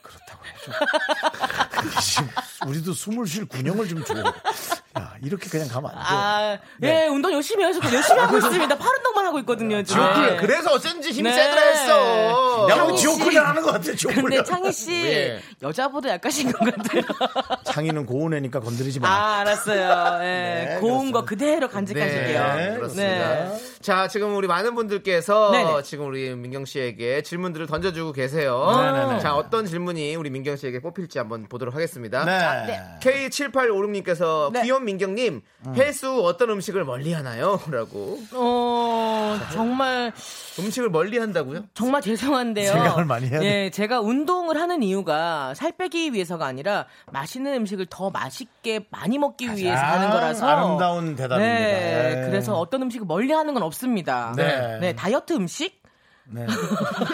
[0.02, 0.41] 그렇다고
[2.66, 4.14] 우리도 숨을 쉴 군형을 좀 줘.
[4.98, 6.02] 야, 이렇게 그냥 가면 안 돼.
[6.06, 7.04] 아, 네.
[7.04, 8.78] 예, 운동 열심히 해서 열심히 하고 있습니다.
[8.78, 9.82] 팔 운동만 훈련하고 있거든요.
[9.82, 10.02] 지금.
[10.02, 10.36] 지옥훈련.
[10.36, 11.34] 그래서 어쩐지 힘이 네.
[11.34, 12.68] 세더라 했어.
[12.70, 13.22] 야, 뭐 창희 지옥 씨.
[13.22, 14.44] 훈련 하는 것 같아, 지옥 근데.
[14.44, 15.40] 창희 씨 예.
[15.62, 17.02] 여자보다 약하신 것 같아요.
[17.64, 19.08] 창희는 고운 애니까 건드리지 마.
[19.08, 20.18] 아, 알았어요.
[20.22, 20.26] 예.
[20.26, 21.20] 네, 고운 그렇습니다.
[21.20, 22.54] 거 그대로 간직하실게요.
[22.54, 23.34] 네, 그렇습니다.
[23.34, 23.58] 네.
[23.80, 25.82] 자, 지금 우리 많은 분들께서 네네.
[25.82, 28.66] 지금 우리 민경 씨에게 질문들을 던져주고 계세요.
[28.76, 29.20] 네네네.
[29.20, 32.24] 자, 어떤 질문이 우리 민경 씨에게 뽑힐지 한번 보도록 하겠습니다.
[32.24, 32.80] 네.
[33.00, 34.62] K7856님께서 네.
[34.62, 35.42] 귀여 운 민경님
[35.74, 37.60] 횟수 어떤 음식을 멀리 하나요?
[37.70, 40.12] 라고 어, 정말
[40.58, 41.64] 음식을 멀리 한다고요?
[41.74, 42.72] 정말 죄송한데요.
[42.72, 43.46] 생각을 많이 해야 돼.
[43.46, 49.56] 예, 제가 운동을 하는 이유가 살 빼기 위해서가 아니라 맛있는 음식을 더 맛있게 많이 먹기
[49.56, 51.54] 위해서 하는 거라서 아름다운 대답입니다.
[51.54, 52.26] 네, 네.
[52.26, 54.34] 그래서 어떤 음식을 멀리 하는 건 없습니다.
[54.36, 54.94] 네.
[54.96, 55.81] 다이어트 음식?
[56.24, 56.46] 네.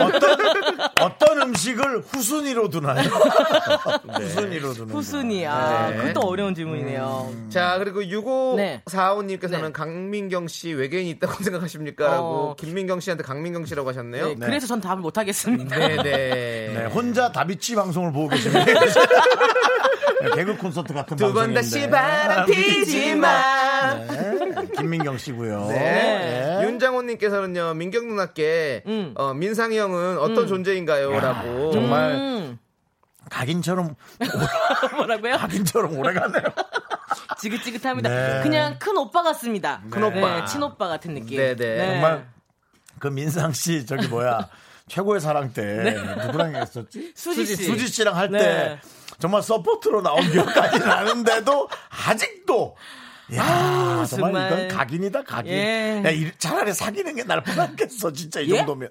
[0.01, 3.01] 어떤 어떤 음식을 후순위로 두나요?
[4.13, 5.47] 후순위로 두는 후순위.
[5.47, 5.97] 아, 네.
[5.97, 7.33] 그것도 어려운 질문이네요.
[7.49, 8.01] 자, 그리고
[8.57, 8.83] 네.
[8.85, 9.73] 6545님께서는 네.
[9.73, 12.07] 강민경 씨 외계인이 있다고 생각하십니까?
[12.07, 12.57] 라고 어.
[12.57, 14.29] 김민경 씨한테 강민경 씨라고 하셨네요.
[14.29, 15.77] 네, 그래서 전 답을 못 하겠습니다.
[15.77, 16.03] 네, 네.
[16.79, 18.65] 네, 혼자 다비치 방송을 보고 계십니다.
[20.21, 21.61] 네, 개그 콘서트 같은 두번 방송인데.
[21.61, 23.95] 다시 바람 피지 마.
[23.95, 25.67] 네, 김민경 씨고요.
[25.69, 26.61] 네.
[26.65, 28.98] 윤장호님께서는요, 민경 누나께, 음.
[29.17, 31.19] 어, 민상이 형은 어떤 존재인가요?
[31.21, 31.71] 라고.
[31.73, 32.59] 정말 음.
[33.31, 33.95] 각인처럼
[34.97, 35.37] 뭐라고요?
[35.37, 36.43] 각인처럼 오래가네요.
[37.41, 38.09] 지긋지긋합니다.
[38.09, 38.41] 네.
[38.43, 39.83] 그냥 큰 오빠 같습니다.
[39.91, 40.41] 큰 오빠.
[40.41, 41.37] 네, 친오빠 같은 느낌.
[41.37, 41.79] 네네.
[41.93, 42.29] 정말
[42.99, 44.49] 그 민상 씨 저기 뭐야
[44.89, 45.95] 최고의 사랑 때
[46.27, 46.99] 누구랑 했었지?
[47.01, 47.13] 네.
[47.15, 47.57] 수지 씨.
[47.57, 48.81] 수지 씨랑 할때 네.
[49.19, 51.69] 정말 support로 나온 기억까지 나는데도
[52.07, 52.77] 아직도
[53.35, 54.47] 야 정말, 정말.
[54.53, 55.53] 이건 각인이다 각인.
[55.53, 56.03] 예.
[56.05, 58.57] 야, 이- 차라리 사귀는 게 나을 뻔했겠어 진짜 이 예?
[58.59, 58.89] 정도면.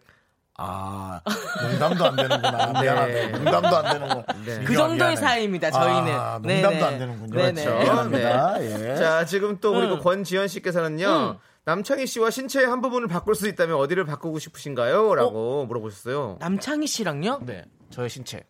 [0.59, 1.21] 아
[1.61, 4.23] 농담도 안 되는구나 미안하네 농담도 안 되는구나.
[4.65, 6.11] 그 정도의 사이입니다, 저희는.
[6.13, 6.61] 아, 네네.
[6.63, 7.35] 농담도 안 되는군요.
[7.35, 7.63] 네네.
[7.63, 7.79] 그렇죠.
[7.83, 8.63] 미안합니다.
[8.63, 8.95] 예.
[8.95, 9.99] 자, 지금 또 그리고 음.
[10.01, 15.13] 권지현 씨께서는요, 남창희 씨와 신체의 한 부분을 바꿀 수 있다면 어디를 바꾸고 싶으신가요?
[15.13, 16.37] 라고 물어보셨어요.
[16.39, 17.41] 남창희 씨랑요?
[17.45, 17.63] 네.
[17.91, 18.41] 저의 신체.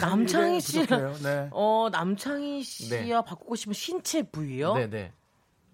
[0.00, 1.14] 남창희 씨랑 부족해요.
[1.22, 1.48] 네.
[1.52, 4.74] 어 남창희 씨와 바꾸고 싶은 신체 부위요?
[4.74, 5.12] 네네.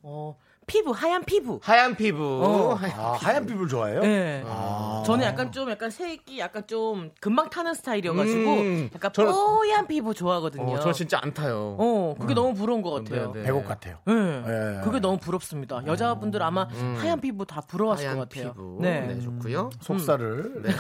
[0.02, 0.36] 어
[0.68, 1.58] 피부 하얀 피부.
[1.62, 2.22] 하얀 피부.
[2.22, 2.74] 어.
[2.74, 4.00] 하얀- 아, 하얀 피부를 좋아해요?
[4.02, 4.44] 네.
[4.46, 5.02] 아.
[5.04, 10.14] 저는 약간 좀 약간 색이 약간 좀 금방 타는 스타일이어가지고 음, 약간 저는- 뽀얀 피부
[10.14, 10.74] 좋아하거든요.
[10.74, 11.74] 어, 저 진짜 안 타요.
[11.78, 13.32] 어, 그게 너무 부러운 것 같아요.
[13.32, 13.46] 네, 네.
[13.46, 13.96] 배곡 같아요.
[14.04, 14.12] 네.
[14.14, 14.80] 예.
[14.84, 15.80] 그게 너무 부럽습니다.
[15.86, 18.52] 여자분들 아마 하얀 피부 다 부러워하실 하얀 것 같아요.
[18.52, 18.78] 피부.
[18.80, 19.00] 네.
[19.00, 19.70] 네, 좋고요.
[19.80, 20.70] 속살을 네.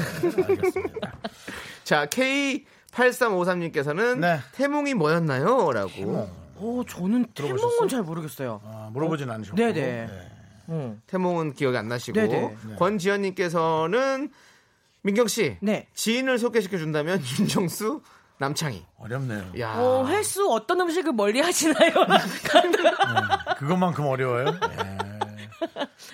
[0.48, 1.12] 알겠습니다.
[1.84, 4.38] 자, K8353님께서는 네.
[4.52, 5.70] 태몽이 뭐였나요?
[5.72, 6.28] 라고.
[6.60, 8.60] 어, 저는 태몽은 잘 모르겠어요.
[8.64, 9.56] 아, 물어보진 않으셨고.
[9.56, 10.08] 네네.
[10.68, 10.96] 어.
[11.06, 12.18] 태몽은 기억이 안 나시고.
[12.20, 12.56] 네네.
[12.78, 14.30] 권지현님께서는
[15.02, 15.56] 민경 씨.
[15.60, 15.86] 네.
[15.94, 18.02] 지인을 소개시켜 준다면 윤정수,
[18.38, 18.84] 남창희.
[18.98, 19.52] 어렵네요.
[19.58, 19.74] 야.
[19.78, 21.92] 어, 횟수 어떤 음식을 멀리 하시나요?
[23.58, 24.46] 그것만큼 어려워요.
[24.46, 25.07] 예.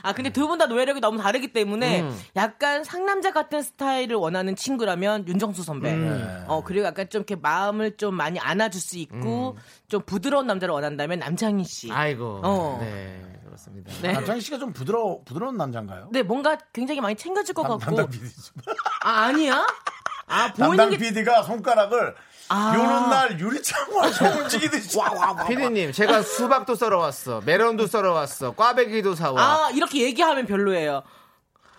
[0.02, 2.18] 아, 근데 두 분 다 노예력이 너무 다르기 때문에 음.
[2.36, 5.92] 약간 상남자 같은 스타일을 원하는 친구라면 윤정수 선배.
[5.94, 6.44] 음.
[6.48, 9.56] 어, 그리고 약간 좀 이렇게 마음을 좀 많이 안아줄 수 있고
[9.88, 11.90] 좀 부드러운 남자를 원한다면 남창희 씨.
[11.90, 11.96] 음.
[11.96, 12.40] 아이고.
[12.44, 12.78] 어.
[12.80, 13.92] 네, 그렇습니다.
[14.02, 14.12] 네.
[14.12, 16.08] 남창희 씨가 좀 부드러 부드러운 남자인가요?
[16.12, 17.78] 네, 뭔가 굉장히 많이 챙겨줄 것 같고.
[17.78, 18.24] 담당 PD.
[19.04, 19.66] 아, 아니야?
[20.26, 20.96] 아, 보이는 담당 게.
[20.98, 22.14] PD가 손가락을
[22.48, 22.72] 아.
[22.74, 24.02] 요런 날 유리창과
[24.42, 25.46] 움직이듯이 와와와.
[25.46, 27.40] 피디님, 제가 수박도 썰어 왔어.
[27.44, 28.52] 메론도 썰어 왔어.
[28.52, 29.40] 꽈배기도 사와.
[29.40, 31.02] 아, 이렇게 얘기하면 별로예요.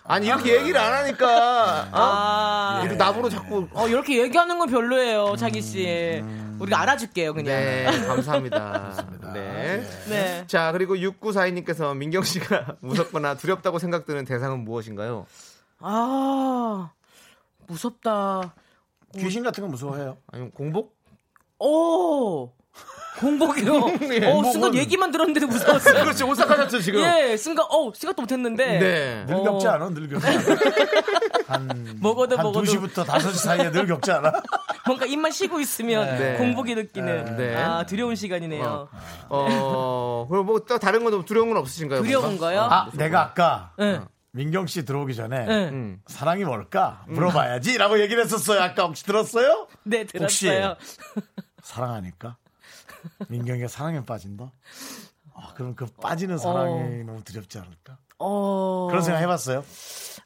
[0.08, 1.82] 아니, 이렇게 얘기를 안 하니까.
[1.82, 1.88] 어?
[1.92, 2.80] 아.
[2.82, 3.68] 이렇게 나보고 자꾸.
[3.72, 6.22] 어, 이렇게 얘기하는 건 별로예요, 자기 씨.
[6.60, 7.54] 우리가 알아줄게요, 그냥.
[7.54, 9.04] 네, 감사합니다.
[9.34, 9.86] 네.
[10.08, 10.44] 네.
[10.46, 15.26] 자, 그리고 6942님께서 민경 씨가 무섭거나 두렵다고 생각드는 대상은 무엇인가요?
[15.80, 16.90] 아,
[17.66, 18.54] 무섭다.
[19.18, 20.18] 귀신 같은 거 무서워해요.
[20.32, 20.94] 아니면 공복?
[21.58, 22.50] 오!
[23.18, 23.72] 공복이요.
[24.12, 26.02] 예, 어, 순간 얘기만 들었는데도 무서웠어요.
[26.04, 27.00] 그렇지, 오싹하셨죠, 지금?
[27.00, 28.78] 예, 순간, 어, 생각도 못 했는데.
[28.78, 29.24] 네.
[29.26, 29.42] 늘 어.
[29.70, 29.88] 않아?
[29.88, 30.58] 늘 겪지 않아?
[31.48, 32.66] 한, 먹어도 한 먹어도.
[32.66, 34.32] 2시부터 5시 사이에 늘 겪지 않아?
[34.86, 36.34] 뭔가 입만 쉬고 있으면 네.
[36.36, 37.36] 공복이 느끼는.
[37.38, 37.56] 네.
[37.56, 38.88] 아, 두려운 시간이네요.
[39.30, 42.02] 어, 그리고 뭐 또 다른 건도 두려운 건 없으신가요?
[42.02, 42.46] 두려운 뭔가?
[42.46, 42.60] 거요?
[42.62, 44.04] 아, 내가 아까 응.
[44.36, 45.68] 민경 씨 들어오기 전에 응.
[45.72, 46.02] 음.
[46.06, 48.60] 사랑이 뭘까 물어봐야지 라고 얘기를 했었어요.
[48.60, 49.66] 아까 혹시 들었어요?
[49.82, 50.76] 네, 혹시 들었어요.
[51.62, 52.36] 사랑하니까
[53.28, 54.52] 민경이가 사랑에 빠진다.
[55.32, 57.96] 아, 그럼 그 빠지는 사랑이 너무 두렵지 않을까?
[58.18, 59.64] 어, 그런 생각 해봤어요?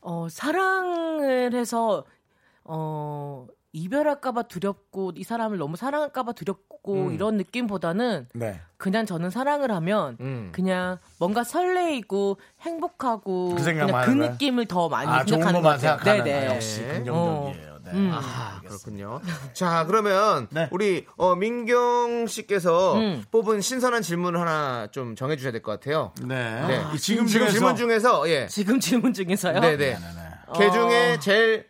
[0.02, 2.04] 어, 사랑을 해서,
[2.64, 7.14] 어, 이별할까봐 두렵고 이 사람을 너무 사랑할까봐 두렵고 음.
[7.14, 8.60] 이런 느낌보다는 네.
[8.76, 10.48] 그냥 저는 사랑을 하면 음.
[10.52, 14.10] 그냥 뭔가 설레이고 행복하고 그 그냥 그?
[14.10, 15.98] 느낌을 더 많이 아, 생각하는 것 같아요.
[16.02, 16.48] 네네.
[16.48, 17.70] 아, 역시 긍정적이에요.
[17.84, 17.90] 네.
[17.92, 18.10] 음.
[18.12, 19.20] 아, 그렇군요.
[19.52, 20.68] 자, 그러면 네.
[20.70, 23.24] 우리 어, 민경 씨께서 음.
[23.30, 26.12] 뽑은 신선한 질문을 하나 좀 정해 주셔야 될 것 같아요.
[26.22, 26.66] 네.
[26.66, 26.82] 네.
[26.94, 28.46] 이 지금 지금 질문 중에서 예.
[28.48, 29.60] 지금 질문 중에서요.
[29.60, 29.96] 네, 네.
[30.56, 31.69] 그 중에 제일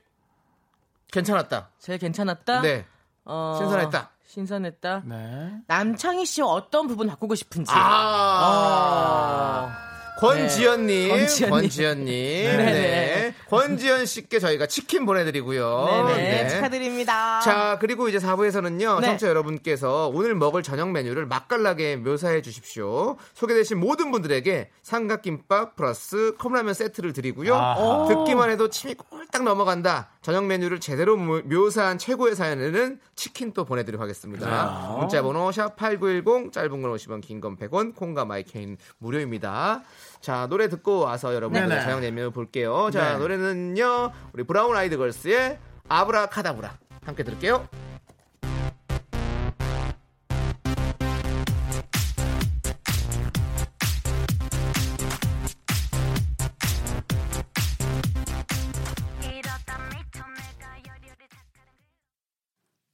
[1.12, 1.70] 괜찮았다.
[1.78, 2.61] 제일 괜찮았다.
[2.62, 2.84] 네.
[3.24, 4.11] 어, 신선했다.
[4.26, 5.02] 신선했다.
[5.06, 5.52] 네.
[5.66, 7.72] 남창희 씨와 어떤 부분 바꾸고 싶은지.
[7.74, 9.76] 아.
[10.18, 11.08] 권지연님, 네.
[11.08, 11.50] 권지연님.
[11.50, 12.56] 권지연님, 네.
[12.56, 13.34] 네네.
[13.51, 15.84] 권지연 씨께 저희가 치킨 보내드리고요.
[16.07, 16.42] 네네.
[16.44, 16.48] 네.
[16.48, 17.40] 축하드립니다.
[17.40, 19.07] 자, 그리고 이제 4부에서는요, 네.
[19.09, 23.16] 청취자 여러분께서 오늘 먹을 저녁 메뉴를 맛깔나게 묘사해 주십시오.
[23.34, 27.55] 소개되신 모든 분들에게 삼각김밥 플러스 컵라면 세트를 드리고요.
[27.55, 28.07] 아하.
[28.09, 30.11] 듣기만 해도 침이 꼴딱 넘어간다.
[30.22, 34.96] 저녁 메뉴를 제대로 모- 묘사한 최고의 사연에는 치킨 또 보내드리도록 하겠습니다.
[34.98, 39.82] 문자번호 샵8910, 짧은 건 50원, 긴 건 100원, 콩과 My K는 무료입니다.
[40.21, 41.83] 자, 노래 듣고 와서 여러분들 네네.
[41.83, 42.91] 저녁 메뉴 볼게요.
[42.93, 43.18] 자, 네.
[43.18, 45.59] 노래는요, 우리 브라운 아이드 걸스의
[45.89, 46.79] 아브라카다브라.
[47.05, 47.66] 함께 들을게요.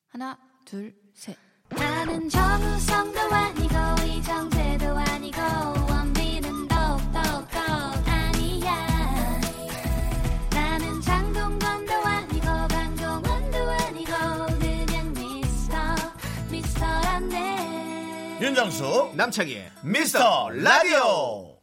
[0.08, 1.36] 하나, 둘, 셋.
[1.68, 3.65] 나는 정우성도 아니
[18.46, 21.56] 윤정수 남창희의 미스터 라디오.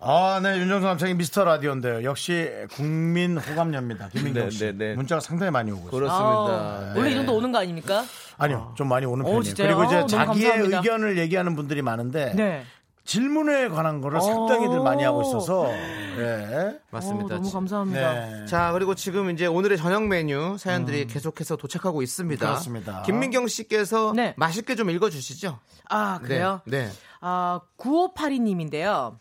[0.00, 2.02] 아, 네, 윤정수 남창희 미스터 라디오인데요.
[2.02, 4.08] 역시 국민 호감녀입니다.
[4.08, 4.58] 김민경 네, 씨.
[4.64, 4.94] 네, 네.
[4.96, 5.90] 문자가 상당히 많이 오고 있어요.
[5.92, 6.26] 그렇습니다.
[6.26, 8.04] 아, 원래 이 정도 오는 거 아닙니까?
[8.38, 9.42] 아니요, 좀 많이 오는 어, 편이에요.
[9.44, 9.68] 진짜요?
[9.68, 10.78] 그리고 이제 너무 자기의 감사합니다.
[10.78, 12.64] 의견을 얘기하는 분들이 많은데 네.
[13.06, 16.78] 질문에 관한 거를 상당히들 많이 하고 있어서 예.
[16.90, 17.36] 맞습니다.
[17.36, 18.12] 어, 너무 감사합니다.
[18.12, 18.46] 네.
[18.46, 22.44] 자, 그리고 지금 이제 오늘의 저녁 메뉴 사연들이 계속해서 도착하고 있습니다.
[22.44, 23.02] 그렇습니다.
[23.02, 24.34] 김민경 씨께서 네.
[24.36, 25.58] 맛있게 좀 읽어 주시죠.
[25.88, 26.60] 아, 그래요?
[26.66, 26.86] 네.
[26.86, 26.92] 네.
[27.20, 29.18] 아, 9582님인데요.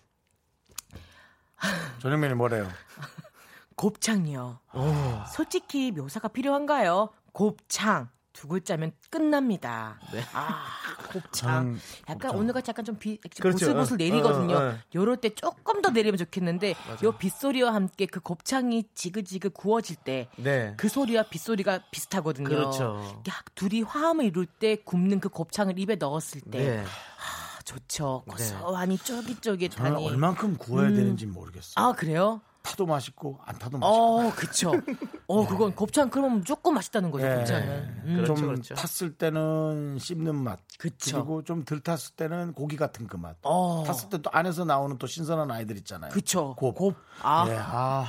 [2.00, 2.68] 저녁 메뉴 뭐래요?
[3.76, 4.60] 곱창이요.
[5.34, 7.10] 솔직히 묘사가 필요한가요?
[7.34, 8.10] 곱창.
[8.46, 10.00] 두 글자면 끝납니다.
[10.34, 10.66] 아,
[11.12, 11.80] 곱창.
[12.08, 13.66] 약간 오늘같이 약간 좀 비, 그렇죠.
[13.66, 14.56] 보슬보슬 내리거든요.
[14.56, 14.78] 어, 어, 어.
[14.94, 20.76] 요럴 때 조금 더 내리면 좋겠는데 요 빗소리와 함께 그 곱창이 지그지그 구워질 때그 네.
[20.88, 22.48] 소리와 빗소리가 비슷하거든요.
[22.48, 23.24] 그렇죠.
[23.28, 26.80] 약 둘이 화음을 이룰 때 굽는 그 곱창을 입에 넣었을 때 네.
[26.82, 28.24] 아, 좋죠.
[28.28, 30.06] 고소하니 저는 쫄깃쫄깃하니.
[30.06, 31.74] 얼만큼 구워야 되는지 모르겠어요.
[31.84, 32.42] 아 그래요?
[32.66, 33.96] 타도 맛있고 안 타도 맛있고.
[34.28, 34.72] 어, 그쵸.
[35.28, 37.36] 어, 그건 곱창 그러면 무조건 맛있다는 거죠, 예.
[37.36, 37.68] 곱창은.
[38.06, 38.14] 음.
[38.18, 38.74] 그렇죠, 좀 그렇죠.
[38.76, 40.60] 탔을 때는 씹는 맛.
[40.80, 41.18] 그쵸.
[41.18, 43.36] 그리고 좀 덜 탔을 때는 고기 같은 그 맛.
[43.44, 43.84] 어.
[43.86, 46.12] 탔을 때 또 안에서 나오는 또 신선한 아이들 있잖아요.
[46.12, 46.56] 그쵸.
[46.58, 46.74] 곱.
[46.76, 46.96] 곱.
[47.22, 47.46] 아.
[47.50, 48.06] 예, 아.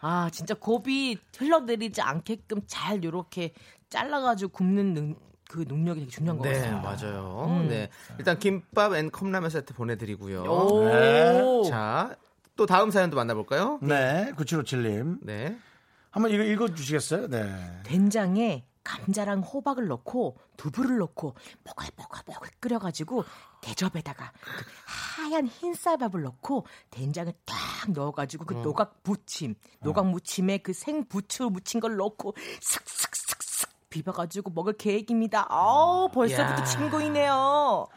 [0.00, 3.52] 아, 진짜 곱이 흘러내리지 않게끔 잘 요렇게
[3.90, 5.14] 잘라가지고 굽는 능,
[5.48, 6.80] 그 능력이 되게 중요한 것 네, 같아요.
[6.80, 7.64] 맞아요.
[7.68, 7.88] 네.
[8.18, 10.42] 일단 김밥 and 컵라면 세트 보내드리고요.
[10.42, 10.84] 오.
[10.84, 11.62] 네.
[11.70, 12.14] 자,
[12.56, 13.78] 또 다음 사연도 만나볼까요?
[13.82, 15.18] 네, 9757님.
[15.22, 15.58] 네.
[16.10, 17.28] 한번 이거 읽어주시겠어요?
[17.28, 17.82] 네.
[17.84, 21.34] 된장에 감자랑 호박을 넣고 두부를 넣고
[21.64, 23.24] 뽀글뽀글뽀글 끓여가지고
[23.60, 27.56] 대접에다가 그 하얀 흰쌀밥을 넣고 된장을 딱
[27.90, 35.46] 넣어가지고 그 노각 무침, 노각 무침에 그 생부추 무친 걸 넣고 슥슥슥슥 비벼가지고 먹을 계획입니다.
[35.48, 36.64] 아우 벌써부터 야.
[36.64, 37.88] 친구이네요.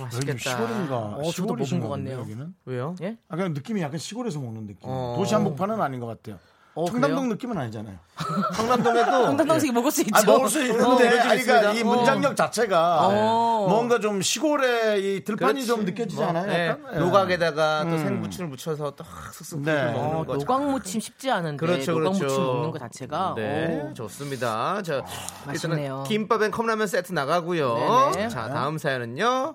[0.00, 0.96] 여기 시골인가?
[0.96, 2.18] 어, 저도 시골에서 먹은 것 같네요.
[2.20, 2.54] 여기는?
[2.64, 2.94] 왜요?
[3.02, 3.16] 예?
[3.28, 4.80] 아, 그냥 느낌이 약간 시골에서 먹는 느낌.
[4.82, 5.14] 어.
[5.16, 6.38] 도시 한복판은 아닌 것 같아요.
[6.76, 7.32] 어, 청담동 그래요?
[7.32, 7.96] 느낌은 아니잖아요.
[8.54, 10.12] 성남동에도 황당당식 먹을 수 있죠.
[10.14, 11.72] 아, 먹을 수 있는데, 어, 그러니까.
[11.72, 13.66] 이 문장력 자체가 어.
[13.66, 15.66] 뭔가 좀 시골의 이 들판이 그렇지.
[15.66, 16.46] 좀 느껴지지 뭐, 않아요?
[16.46, 16.66] 네.
[16.68, 16.94] 약간?
[16.94, 16.98] 예.
[16.98, 19.90] 노각에다가 또 생부추를 묻혀서 또 슥슥 네.
[19.90, 20.34] 먹는 어, 거.
[20.36, 22.24] 노각 무침 쉽지 않은데 그렇죠, 노각 그렇죠.
[22.26, 23.94] 무침 먹는 거 자체가 네, 오.
[23.94, 24.82] 좋습니다.
[24.82, 25.02] 자,
[25.46, 25.80] 맛있네요.
[25.80, 28.10] 일단은 김밥 and 컵라면 세트 나가고요.
[28.14, 28.28] 네네.
[28.28, 29.54] 자, 다음 사연은요.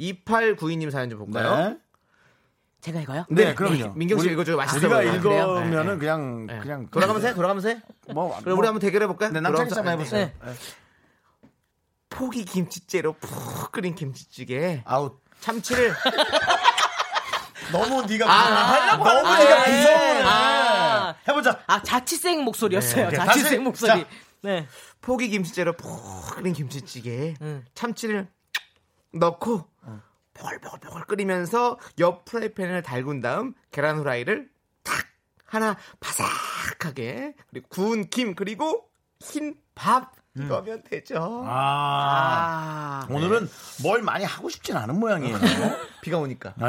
[0.00, 1.68] 2892님 사연 좀 볼까요?
[1.70, 1.78] 네.
[2.80, 3.26] 제가 이거요?
[3.28, 3.92] 네, 그럼요.
[3.94, 4.56] 민경 씨 우리- 읽어줘요.
[4.56, 5.02] 맛있어 우리가.
[5.02, 5.98] 읽으면은 네.
[5.98, 6.58] 그냥, 네.
[6.60, 6.88] 그냥.
[6.90, 7.82] 돌아가면서 해, 돌아가면서 해.
[8.14, 9.30] 뭐, 그럼 우리 한번 대결해 볼까요?
[9.30, 10.26] 네, 남창희 씨 한번 해보세요.
[10.26, 10.52] 네.
[12.08, 14.82] 포기 김치째로 푹 끓인 김치찌개.
[14.86, 15.20] 아웃.
[15.40, 15.94] 참치를
[17.72, 19.64] 너무 네가 아, 너무 아, 네가 예.
[19.82, 21.08] 구성을 아.
[21.26, 21.30] 해.
[21.30, 21.60] 해보자.
[21.66, 23.10] 아 자취생 목소리였어요.
[23.10, 23.58] 네, 자취생 다시.
[23.58, 23.88] 목소리.
[24.02, 24.06] 자.
[24.42, 24.66] 네.
[25.00, 27.64] 포기 김치째로 푹 끓인 김치찌개에 음.
[27.74, 28.28] 참치를
[29.12, 29.64] 넣고
[30.34, 34.50] 보글보글보글 끓이면서 옆 프라이팬을 달군 다음 계란 후라이를
[34.82, 34.94] 탁
[35.44, 38.88] 하나 바삭하게 그리고 구운 김 그리고
[39.20, 40.12] 흰 밥
[40.44, 41.44] 이거면 되죠.
[41.46, 43.06] 아.
[43.10, 43.48] 오늘은
[43.82, 45.38] 뭘 많이 하고 싶진 않은 모양이에요.
[46.02, 46.54] 비가 오니까.
[46.56, 46.66] 네.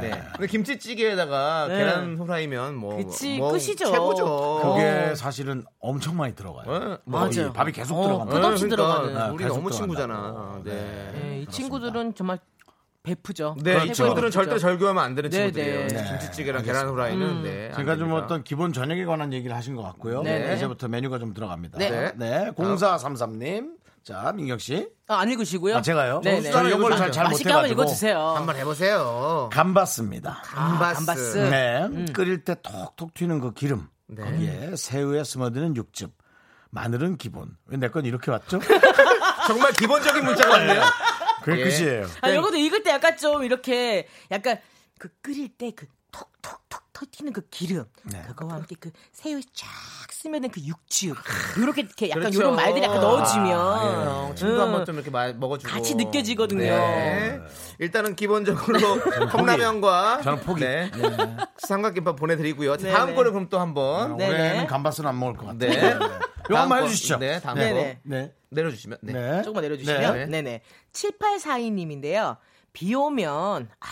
[0.00, 0.22] 네.
[0.32, 1.76] 근데 김치찌개에다가 네.
[1.78, 3.90] 계란 후라이면 뭐, 그치, 뭐 끝이죠.
[3.90, 4.60] 최고죠.
[4.64, 6.64] 그게 사실은 엄청 많이 들어가요.
[6.66, 7.48] 어, 뭐 맞아요.
[7.48, 8.40] 이 밥이 계속 어, 들어갑니다.
[8.40, 9.32] 끝없이 그러니까 들어가는.
[9.34, 10.60] 우리 너무 친구잖아.
[10.64, 11.10] 네.
[11.14, 12.38] 네, 이 친구들은 정말
[13.14, 13.56] 베프죠.
[13.62, 14.30] 네, 이 최고의 친구들은.
[14.30, 15.88] 절대 절교하면 안 되는 네, 친구들이에요.
[15.88, 16.04] 네.
[16.08, 17.42] 김치찌개랑 계란 후라이는 음.
[17.42, 17.68] 네.
[17.70, 18.12] 안 제가 좀.
[18.14, 20.22] 어떤 기본 저녁에 관한 얘기를 하신 것 같고요.
[20.22, 20.56] 네, 네.
[20.56, 21.78] 이제부터 메뉴가 좀 들어갑니다.
[21.78, 22.12] 네.
[22.16, 22.50] 네.
[22.56, 23.74] 0433님.
[24.02, 24.88] 자, 민경 씨.
[25.08, 25.76] 아, 안 읽으시고요?
[25.76, 26.20] 아, 제가요?
[26.24, 26.70] 네, 저 네.
[26.74, 27.70] 이걸 잘, 잘 맛있게 한번.
[27.70, 28.18] 읽어주세요.
[28.18, 29.48] 한번 해보세요.
[29.52, 30.40] 감바스입니다.
[30.44, 30.94] 감바스.
[31.06, 31.38] 감바스.
[31.50, 32.04] 네.
[32.14, 33.86] 끓일 때 톡톡 튀는 그 기름.
[34.06, 34.22] 네.
[34.24, 36.10] 거기에 새우에 스며드는 육즙.
[36.70, 37.50] 마늘은 기본.
[37.66, 38.58] 왜 내 건 이렇게 왔죠?
[39.46, 40.82] 정말 기본적인 문자가 왔네요.
[41.44, 41.64] 그게 예.
[41.64, 42.06] 끝이에요.
[42.22, 44.58] 아, 이것도 읽을 때 약간 좀 이렇게 약간
[44.98, 48.22] 그 끓일 때 그 톡톡톡 터지는 그 기름 네.
[48.28, 49.66] 그거와 함께 그 새우에 쫙
[50.12, 51.16] 스며든 그 육즙
[51.58, 52.38] 이렇게 이렇게 약간 그렇죠.
[52.38, 54.34] 이런 말들이 약간 넣어주면 아, 예.
[54.36, 54.60] 친구 음.
[54.60, 56.60] 한번 좀 이렇게 마- 먹어주고 같이 느껴지거든요.
[56.60, 57.40] 네.
[57.80, 58.78] 일단은 기본적으로
[59.32, 60.60] 컵라면과 저는 포기.
[60.62, 60.88] 네.
[60.94, 61.36] 네.
[61.58, 62.76] 삼각김밥 보내드리고요.
[62.76, 63.14] 네, 다음 네.
[63.16, 64.28] 거를 그럼 또 한번 네.
[64.28, 65.98] 올해는 감바스는 안 먹을 것 같아요.
[66.48, 66.54] 네.
[66.54, 66.86] 다음 한번 거.
[66.86, 67.18] 해주시죠.
[67.18, 67.68] 네, 다음 네.
[67.68, 68.00] 거 네네.
[68.02, 68.34] 네.
[68.50, 69.12] 내려주시면 네.
[69.12, 69.42] 네.
[69.42, 70.26] 조금만 내려주시면 네.
[70.26, 70.42] 네.
[70.42, 72.36] 네 7842님인데요.
[72.72, 73.86] 비 오면 아,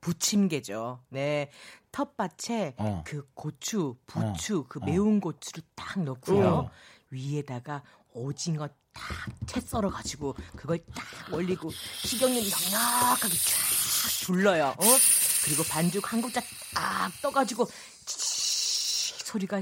[0.00, 1.00] 부침개죠.
[1.10, 1.50] 네.
[1.92, 3.02] 텃밭에 어.
[3.06, 6.46] 그 고추, 부추, 그 매운 고추를 딱 넣고요.
[6.46, 6.70] 어.
[7.10, 14.66] 위에다가 오징어 딱채 썰어 가지고 그걸 딱 올리고 식용유 넉넉하게 쫙 둘러요.
[14.66, 14.84] 어?
[15.44, 16.40] 그리고 반죽 한 국자
[16.74, 17.66] 딱 떠가지고
[18.04, 19.60] 치익 소리가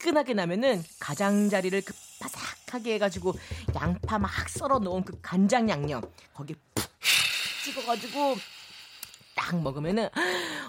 [0.00, 3.34] 화끈하게 나면은 가장자리를 그 바삭하게 해가지고
[3.74, 6.02] 양파 막 썰어 놓은 그 간장 양념
[6.34, 6.84] 거기에 푹
[7.64, 8.36] 찍어가지고
[9.36, 10.08] 딱 먹으면은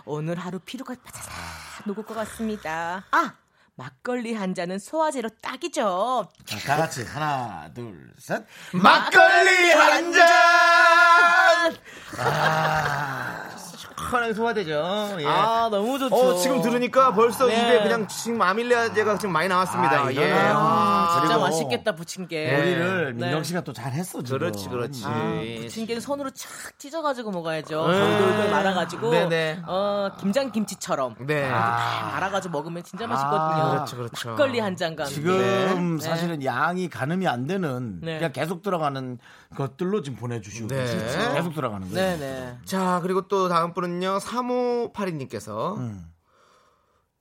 [0.05, 3.05] 오늘 하루 피로가 바사삭 녹을 것 같습니다.
[3.11, 3.33] 아
[3.75, 6.29] 막걸리 한 잔은 소화제로 딱이죠.
[6.45, 8.45] 자, 다 같이 하나, 둘, 셋.
[8.73, 11.77] 막걸리 한 잔!
[14.09, 15.15] 시원하게 소화되죠.
[15.19, 15.25] 예.
[15.25, 16.15] 아 너무 좋죠.
[16.15, 17.55] 어, 지금 들으니까 벌써 네.
[17.61, 20.05] 입에 그냥 지금 아밀리아제가 지금 많이 나왔습니다.
[20.05, 20.31] 아, 예.
[20.33, 22.53] 아, 진짜 맛있겠다 부침개.
[22.53, 23.25] 요리를 네.
[23.25, 24.39] 민경 씨가 또 잘했어 지금.
[24.39, 25.03] 그렇지, 그렇지.
[25.05, 27.87] 아, 부침개는 손으로 착 찢어가지고 먹어야죠.
[27.87, 27.99] 네.
[28.17, 29.61] 돌돌돌 말아가지고 네네.
[29.67, 31.47] 어 김장 김치처럼 네.
[31.47, 33.69] 다 말아가지고 먹으면 진짜 맛있거든요.
[33.71, 34.29] 그렇죠, 그렇죠.
[34.31, 35.15] 막걸리 한 잔과 함께.
[35.15, 36.05] 지금 네.
[36.05, 38.15] 사실은 양이 가늠이 안 되는 네.
[38.17, 39.19] 그냥 계속 들어가는
[39.55, 40.83] 것들로 지금 보내주시고 네.
[40.83, 41.33] 계시죠.
[41.33, 42.17] 계속 들어가는 거예요.
[42.17, 42.57] 네네.
[42.65, 46.05] 자, 그리고 또 다음 분은요, 3582님께서 음.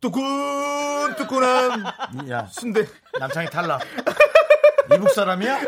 [0.01, 1.85] 뚜끈뚜끈한
[2.31, 2.87] 야 순대.
[3.18, 3.83] 남창이 탈락.
[4.95, 5.61] 이북 사람이야?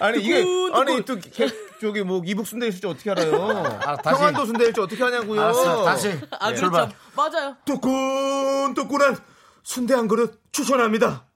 [0.00, 1.48] 아니, 이게, 아니, 또, 개-
[1.80, 3.34] 저기 뭐, 이북 순대일 줄 어떻게 알아요?
[3.82, 4.18] 아, 다시.
[4.18, 5.40] 평안도 순대일 줄 어떻게 하냐고요?
[5.40, 6.56] 알았어, 다시 아 그렇죠.
[6.60, 6.90] 출발.
[7.14, 7.56] 맞아요.
[7.64, 9.16] 뜨끈뜨끈한
[9.62, 11.26] 순대 한 그릇 추천합니다.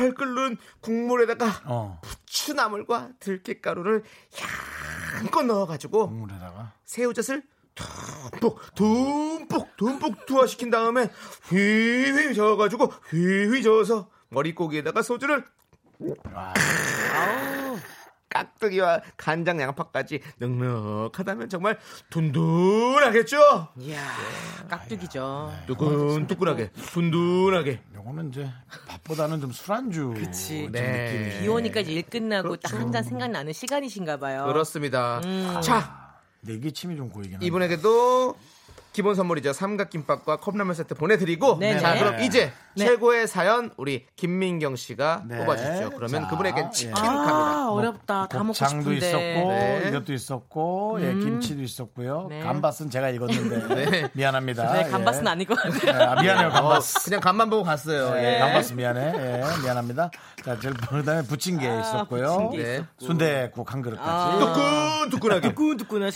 [0.00, 4.02] 팔팔 끓는 국물에다가 어, 추나물과 들깨가루를
[5.18, 6.72] 양껏 넣어가지고 국물에다가.
[6.84, 7.42] 새우젓을
[7.74, 11.10] 듬뿍 듬뿍 듬뿍 투하시킨 다음에
[11.48, 15.44] 휘휘 저어가지고 휘휘 저어서 머릿고기에다가 소주를
[18.30, 21.78] 깍두기와 간장 양파까지 넉넉하다면 정말
[22.10, 23.68] 든든하겠죠?
[23.78, 24.00] 이야
[24.68, 25.52] 깍두기죠.
[25.66, 28.48] 뜨끈뜨끈하게 든든하게 요거는 이제
[28.88, 30.14] 밥보다는 좀 술안주.
[30.16, 30.62] 그치.
[30.64, 31.38] 좀 네.
[31.40, 32.84] 비 오니까 이제 일 끝나고 딱 그렇죠.
[32.84, 34.44] 한잔 생각나는 시간이신가 봐요.
[34.46, 35.20] 그렇습니다.
[35.24, 35.60] 음.
[35.62, 37.46] 자 내기 침이 좀 고이긴 한데.
[37.46, 38.36] 이분에게도
[38.92, 39.52] 기본 선물이죠.
[39.52, 41.78] 삼각김밥과 컵라면 세트 보내드리고 네네.
[41.80, 42.86] 자 그럼 이제 네.
[42.86, 45.38] 최고의 사연 우리 김민경 씨가 네.
[45.38, 45.90] 뽑아주십시오.
[45.90, 46.94] 그러면 자, 그분에게 치킨 예.
[47.00, 47.34] 갑니다.
[47.34, 48.26] 아 어렵다.
[48.28, 48.96] 다 먹고 싶은데.
[48.96, 49.84] 있었고 네.
[49.88, 52.26] 이것도 있었고 예, 김치도 있었고요.
[52.30, 52.40] 네.
[52.40, 54.72] 감바스는 제가 읽었는데 미안합니다.
[54.72, 55.30] 네, 감바스는 예.
[55.30, 56.10] 아닐 것 네, 같아요.
[56.10, 57.04] 아, 미안해요 어, 감바스.
[57.04, 58.12] 그냥 간만 보고 갔어요.
[58.16, 58.38] 예, 예.
[58.38, 59.00] 감바스 미안해.
[59.16, 60.10] 예, 미안합니다.
[60.44, 62.26] 자, 제일 그다음에 부침개 있었고요.
[62.30, 62.74] 아, 부침개 네.
[62.74, 63.06] 있었고.
[63.06, 64.08] 순대국 한 그릇까지.
[64.08, 65.08] 아.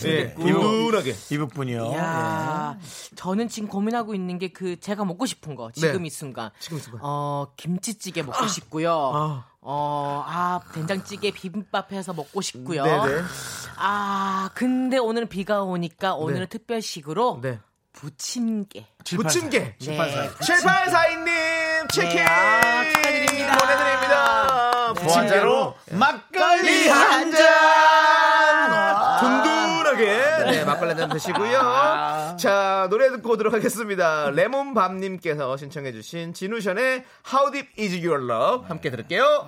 [0.05, 0.43] 예, 순댓국.
[0.45, 1.93] 든든하게 이북분이요.
[3.15, 6.07] 저는 지금 고민하고 있는 게 그 제가 먹고 싶은 거 지금 네.
[6.07, 6.49] 이 순간.
[6.59, 7.01] 지금 이 순간.
[7.03, 9.43] 어 김치찌개 먹고 싶고요.
[9.67, 12.83] 어, 아, 된장찌개 비빔밥 해서 먹고 싶고요.
[12.83, 13.21] 네네.
[13.77, 17.59] 아, 근데 오늘 비가 오니까 오늘은 특별식으로 네.
[17.93, 18.79] 부침개.
[18.79, 19.15] 예.
[19.15, 19.59] 부침개.
[19.79, 20.29] 네.
[20.39, 23.57] 7842님 치킨 네, 아, 축하드립니다.
[23.57, 24.93] 보내드립니다.
[24.93, 25.01] 네.
[25.01, 28.04] 부침개로 막걸리 한 잔.
[30.07, 32.35] 든든하게 네, 막걸리 한잔 드시고요.
[32.37, 34.29] 자 노래 듣고 오도록 하겠습니다.
[34.31, 39.47] 레몬밤님께서 신청해주신 진우션의 How Deep Is Your Love 함께 들을게요.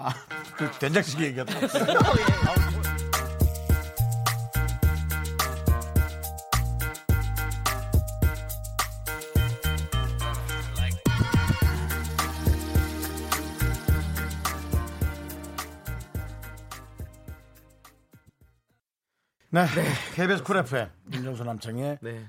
[0.57, 1.53] 그 된장찌개 얘기했다.
[19.65, 19.83] 네.
[20.15, 22.25] KBS 쿨 FM 윤정수 남창의 네.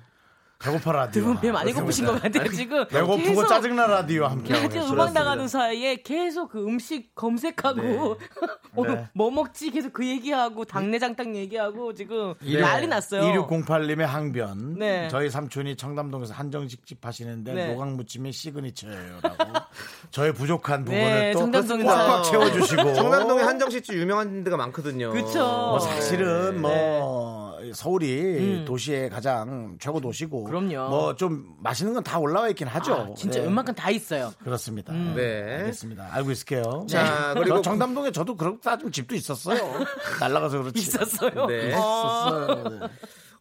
[0.58, 1.22] 배고파 라디오.
[1.22, 2.86] 두분배 많이 고프신 것 같아요 지금.
[2.88, 4.90] 배고프고 계속 짜증나 라디오 함께 하고 계세요.
[4.90, 8.18] 음악 나가는 사이에 계속 그 음식 검색하고
[8.74, 9.08] 오늘 네.
[9.14, 12.60] 뭐 먹지 계속 그 얘기하고 당내장탕 얘기하고 지금 네.
[12.60, 13.22] 난리 났어요.
[13.22, 14.78] 2608님의 항변.
[14.78, 15.06] 네.
[15.08, 17.72] 저희 삼촌이 청담동에서 한정식 집 하시는데 네.
[17.74, 19.36] 노각무침이 시그니처예요라고.
[20.10, 21.88] 저의 부족한 부분을 네, 또 청담동에서.
[21.88, 22.94] 꽉꽉 채워주시고.
[22.94, 25.12] 청담동에 한정식집 유명한 데가 많거든요.
[25.12, 25.38] 그쵸.
[25.38, 26.58] 뭐 사실은 네.
[26.58, 30.44] 뭐 서울이 도시의 가장 최고 도시고 음.
[30.44, 30.88] 그럼요.
[30.90, 32.94] 뭐 좀 맛있는 건 다 올라와 있긴 하죠.
[32.94, 33.46] 아, 진짜 네.
[33.46, 34.32] 웬만큼 다 있어요.
[34.42, 34.92] 그렇습니다.
[34.92, 35.56] 네.
[35.60, 36.08] 알겠습니다.
[36.12, 36.86] 알고 있을게요.
[36.88, 37.40] 자, 네.
[37.40, 39.58] 그리고 저 청담동에 저도 그렇게 따지면 집도 있었어요.
[40.20, 40.78] 날라가서 그렇지.
[40.80, 41.46] 있었어요.
[41.46, 41.68] 네.
[41.68, 42.68] 있었어요.
[42.68, 42.86] 네.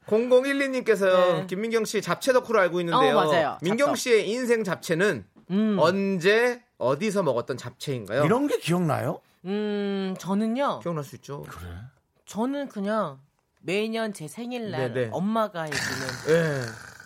[0.07, 1.05] 0012님께서
[1.41, 1.45] 네.
[1.47, 3.17] 김민경 씨 잡채 덕후로 알고 있는데요.
[3.17, 3.57] 어, 맞아요.
[3.61, 3.95] 민경.
[3.95, 5.77] 씨의 인생 잡채는 음.
[5.79, 8.23] 언제 어디서 먹었던 잡채인가요?
[8.25, 9.19] 이런 게 기억나요?
[9.45, 10.79] 음, 저는요.
[10.79, 11.45] 기억날 수 있죠.
[12.25, 13.19] 저는 그냥
[13.71, 15.09] 매년 제 생일날 네네.
[15.11, 16.61] 엄마가 해주는 예.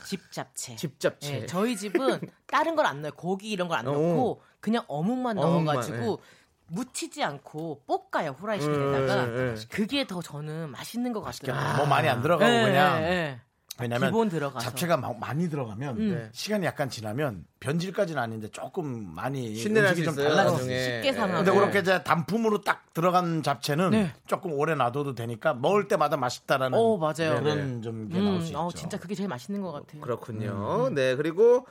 [0.05, 0.75] 집 잡채.
[0.75, 1.33] 집 잡채.
[1.41, 3.13] 예, 저희 집은 다른 걸 안 넣어요.
[3.15, 3.91] 고기 이런 걸안 어.
[3.91, 6.19] 넣고 그냥 어묵만 어묵만, 넣어가지고
[6.67, 9.61] 묻히지 않고 볶아요 후라이팬에다가 음, 음, 음.
[9.69, 11.77] 그게 더 저는 맛있는 것 같더라고요.
[11.77, 13.39] 뭐 많이 안 들어가고 예, 그냥 예,
[13.79, 14.59] 왜냐면 기본 들어가서.
[14.69, 16.09] 잡채가 마- 많이 들어가면 음.
[16.11, 16.29] 네.
[16.33, 20.25] 시간이 약간 지나면 변질까지는 아닌데 조금 많이 신내 날수 음식이 좀.
[20.35, 20.83] 나중에.
[20.83, 21.43] 쉽게 상하고.
[21.43, 24.13] 근데 그렇게 이제 단품으로 딱 들어간 잡채는 네.
[24.27, 27.41] 조금 오래 놔둬도 되니까 먹을 때마다 맛있다라는 어, 맞아요.
[27.41, 28.77] 그런 좀게 나올 수 음, 어, 있죠.
[28.77, 30.01] 진짜 그게 제일 맛있는 것 같아요.
[30.01, 30.89] 그렇군요.
[30.93, 31.15] 네.
[31.15, 31.65] 그리고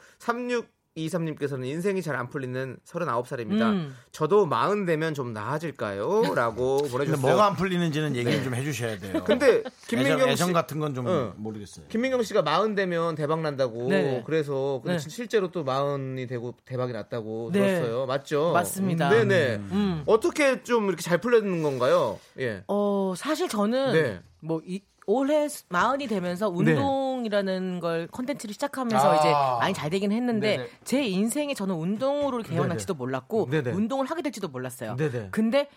[0.97, 3.63] 3623님께서는 인생이 잘 안 풀리는 39살입니다.
[3.73, 3.97] 음.
[4.13, 6.35] 저도 마흔 되면 좀 나아질까요?
[6.35, 7.17] 라고 보내주셨어요.
[7.21, 9.23] 뭐가 안 풀리는지는 얘기를 좀 해주셔야 돼요.
[9.25, 11.33] 근데 김민경 애정, 씨 애정 같은 건좀 응.
[11.37, 11.87] 모르겠어요.
[11.89, 14.25] 김민경 씨가 마흔 되면 대박 난다고 네네.
[14.27, 15.09] 그래서 근데 네.
[15.09, 17.61] 실제로 또 마흔이 되고 대박이 났다고 네.
[17.61, 18.07] 들었어요.
[18.07, 18.51] 맞죠?
[18.53, 19.09] 맞습니다.
[19.11, 19.55] 음, 네네.
[19.71, 20.03] 음.
[20.07, 22.19] 어떻게 좀 이렇게 잘 풀리는 건가요?
[22.39, 22.65] 예.
[22.67, 24.21] 어, 사실 저는 네.
[24.41, 29.17] 뭐 이, 올해 스- 마흔이 되면서 운동 이라는 걸 컨텐츠를 시작하면서 아.
[29.17, 30.71] 이제 많이 잘 되긴 했는데 네네.
[30.85, 33.73] 제 인생에 저는 운동으로 개운할지도 몰랐고 네네.
[33.73, 34.97] 운동을 하게 될지도 몰랐어요.
[34.97, 35.29] 네네.
[35.31, 35.69] 근데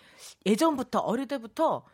[0.46, 1.84] 예전부터 어릴 때부터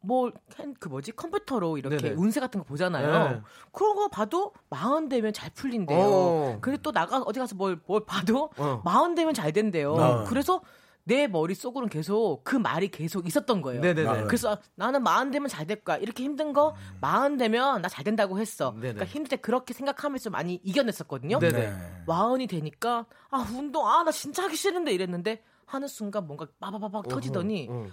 [0.00, 2.14] 뭐그 뭐지 컴퓨터로 이렇게 네네.
[2.16, 3.28] 운세 같은 거 보잖아요.
[3.30, 3.40] 네.
[3.72, 5.98] 그런 거 봐도 마흔 되면 잘 풀린대요.
[5.98, 6.58] 어.
[6.60, 8.82] 근데 또 나가 어디 가서 뭘 뭘 봐도 어.
[8.84, 9.96] 마흔 되면 잘 된대요.
[9.96, 10.24] 네.
[10.28, 10.60] 그래서
[11.06, 13.80] 내 머릿속으로는 계속 그 말이 계속 있었던 거예요.
[13.82, 14.08] 네네네.
[14.08, 15.96] 아, 그래서 나는 마흔 되면 잘 될 거야.
[15.98, 18.70] 이렇게 힘든 거 마흔 되면 나 잘 된다고 했어.
[18.70, 18.80] 음.
[18.80, 18.94] 네네.
[18.94, 21.38] 그러니까 힘들 때 그렇게 생각하면서 많이 이겨냈었거든요.
[21.38, 21.72] 네네.
[22.06, 27.68] 마흔이 되니까 아 운동 아 나 진짜 하기 싫은데 이랬는데 하는 순간 뭔가 빠바바박 터지더니
[27.70, 27.72] 어.
[27.74, 27.86] 어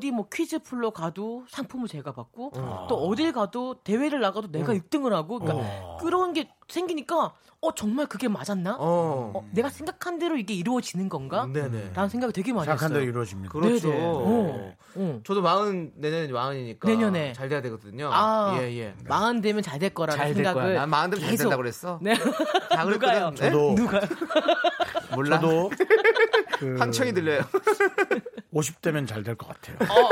[0.00, 2.52] 디 뭐 퀴즈 풀러 가도 상품을 제가 받고
[2.88, 8.28] 또 어딜 가도 대회를 나가도 내가 1등을 하고 그러니까 그런 게 생기니까 어 정말 그게
[8.28, 8.76] 맞았나?
[8.78, 9.32] 어.
[9.34, 11.46] 어, 내가 생각한 대로 이게 이루어지는 건가?
[11.50, 11.92] 네네.
[11.94, 12.98] 라는 생각이 되게 많이 생각한 했어요.
[13.00, 13.50] 대로 이루어집니다.
[13.52, 13.88] 그렇죠.
[13.88, 14.04] 네네.
[14.04, 15.20] 어, 어.
[15.24, 17.32] 저도 마흔 내년에 마흔이니까 내년에.
[17.32, 18.10] 잘 돼야 되거든요.
[18.12, 18.94] 아, 예 예.
[19.08, 20.80] 마흔 되면 잘 될 거라는 잘될 생각을 거야.
[20.80, 21.98] 난 마흔 되면 잘 계속- 된다고 그랬어.
[22.02, 22.14] 네.
[22.14, 22.92] 다 그랬거든.
[22.92, 23.30] 누가요?
[23.30, 23.36] 네?
[23.36, 24.00] 저도 누가?
[25.14, 25.40] 몰라.
[25.40, 25.70] 저도
[26.58, 27.42] 그 한청이 들려요.
[28.60, 29.76] 50대면 잘 될 것 같아요.
[29.90, 30.08] 어,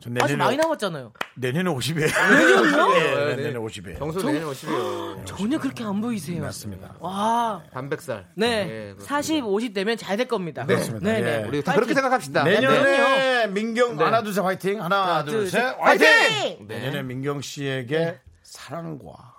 [0.00, 1.12] 전 아직 내년에 많이 남았잖아요.
[1.36, 2.30] 내년에 50이에요.
[2.30, 2.88] 내년이요?
[2.88, 3.36] 네, 네.
[3.36, 3.98] 내년에 50이에요.
[3.98, 5.22] 경수 내년에 오시래요.
[5.26, 6.40] 전혀 그렇게 안 보이세요.
[6.42, 6.94] 맞습니다.
[7.00, 8.28] 와, 반백살.
[8.34, 8.46] 네.
[8.46, 9.04] 예, 그렇습니다.
[9.04, 10.64] 40, 50 되면 잘 될 겁니다.
[10.64, 11.04] 그렇습니다.
[11.04, 11.22] 네, 예.
[11.22, 11.44] 네.
[11.48, 12.44] 우리 다 그렇게 생각합시다.
[12.44, 16.06] 내년에 민경 하나 둘 셋 화이팅 하나 하나, 둘 둘, 셋 셋, 화이팅.
[16.08, 16.66] 화이팅!
[16.68, 19.34] 내년에 민경 씨에게 사랑과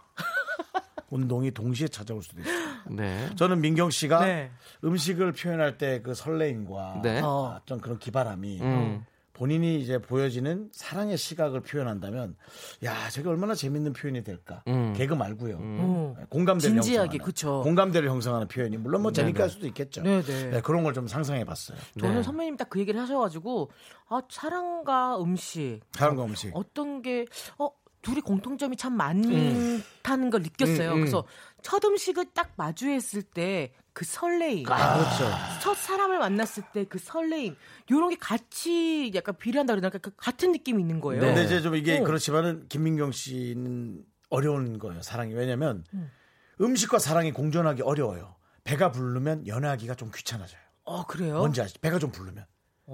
[1.12, 2.55] 운동이 동시에 찾아올 수도 있어요.
[2.89, 3.30] 네.
[3.36, 4.49] 저는 민경 씨가 네.
[4.84, 7.22] 음식을 표현할 때 그 설레임과 네.
[7.22, 7.59] 어.
[7.62, 9.05] 어떤 그런 기바람이 음.
[9.34, 12.36] 본인이 이제 보여지는 사랑의 시각을 표현한다면
[12.84, 14.93] 야 저게 얼마나 재밌는 표현이 될까 음.
[14.95, 16.16] 개그 말고요 음.
[16.30, 17.62] 공감대를 진지하게, 형성하는 그쵸.
[17.64, 20.49] 공감대를 형성하는 표현이 물론 뭐 재밌게 할 수도 있겠죠 네, 네.
[20.49, 22.24] 네, 그런 걸 좀 상상해 봤어요 저는 네.
[22.24, 23.72] 선배님 딱 그 얘기를 하셔가지고
[24.09, 27.26] 아 사랑과 음식 사랑과 음식 어떤 게
[27.57, 27.70] 어,
[28.02, 30.91] 둘이 공통점이 참 많다는 걸 느꼈어요.
[30.91, 30.99] 음, 음.
[31.02, 31.26] 그래서
[31.62, 35.30] 첫 음식을 딱 마주했을 때 그 설레임, 그렇죠.
[35.62, 37.56] 첫 사람을 만났을 때 그 설레임,
[37.91, 41.22] 요런 게 같이 약간 비례한다 그러나 그 같은 느낌이 있는 거예요.
[41.22, 42.04] 근데 이제 좀 이게 어.
[42.04, 46.76] 그렇지만은 김민경 씨는 어려운 거예요 사랑이 왜냐면 음.
[46.76, 51.39] 식과 사랑이 공존하기 어려워요 배가 부르면 연애하기가 좀 귀찮아져요 어 그래요?
[51.39, 52.45] 뭔지 아시죠 배가 좀 부르면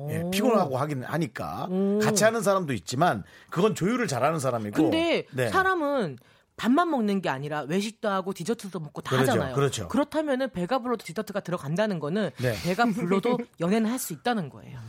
[0.09, 0.29] 예, 오.
[0.31, 1.99] 피곤하고 하긴 하니까 오.
[1.99, 5.49] 같이 하는 사람도 있지만 그건 조율을 잘하는 사람이고 근데 네.
[5.49, 6.17] 사람은
[6.55, 9.53] 밥만 먹는 게 아니라 외식도 하고 디저트도 먹고 다 그렇죠, 하잖아요.
[9.55, 9.87] 그렇죠.
[9.87, 12.55] 그렇다면은 배가 불러도 디저트가 들어간다는 거는 네.
[12.63, 14.79] 배가 불러도 연애는 할 수 있다는 거예요.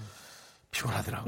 [0.78, 1.26] 피곤하더라고.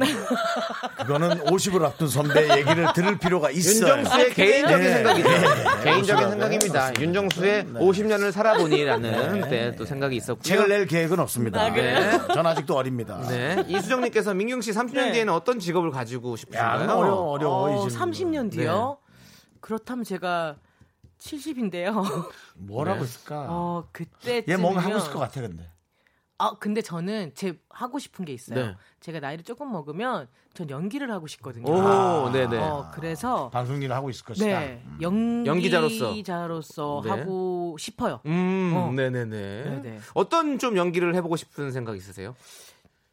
[0.99, 3.95] 그거는 50을 앞둔 선배 얘기를 들을 필요가 있어요.
[3.97, 4.95] 윤정수의 개인적인 네.
[4.95, 5.29] 생각이죠.
[5.29, 5.85] 네.
[5.85, 6.31] 개인적인.
[6.31, 6.73] 생각입니다.
[6.73, 7.01] 그렇습니다.
[7.01, 7.81] 윤정수의 네.
[7.81, 10.43] 50년을 살아보니라는 네, 또 생각이 있었고요.
[10.43, 11.61] 책을 낼 계획은 없습니다.
[11.61, 11.71] 아?
[11.71, 12.19] 네.
[12.33, 13.21] 전 아직도 어립니다.
[13.29, 13.65] 네.
[13.69, 15.13] 이수정님께서 민경 씨 30년 네.
[15.13, 16.91] 뒤에는 어떤 직업을 가지고 야, 싶으신가요?
[16.91, 17.83] 어려워, 어려워.
[17.83, 18.11] 어, 이 질문.
[18.13, 18.99] 30년 뒤요.
[19.61, 20.57] 그렇다면 제가
[21.19, 22.31] 70인데요.
[22.55, 23.05] 뭐라고 네.
[23.05, 23.47] 했을까?
[23.49, 25.65] 어, 그때 얘 뭔가 하고 있을 것 같아 근데.
[26.41, 28.59] 아, 근데 저는 제 하고 싶은 게 있어요.
[28.69, 28.77] 네.
[29.01, 31.71] 제가 나이를 조금 먹으면 전 연기를 하고 싶거든요.
[31.71, 32.57] 오, 네네.
[32.57, 34.47] 어, 그래서 방송 일을 하고 있을 것이다.
[34.47, 34.83] 네.
[35.03, 36.07] 연기자로서.
[36.07, 37.11] 연기자로서 네.
[37.11, 38.21] 하고 싶어요.
[38.25, 38.91] 음, 어.
[38.91, 39.65] 네네네.
[39.83, 39.99] 네네.
[40.15, 42.35] 어떤 좀 연기를 해보고 싶은 생각 있으세요?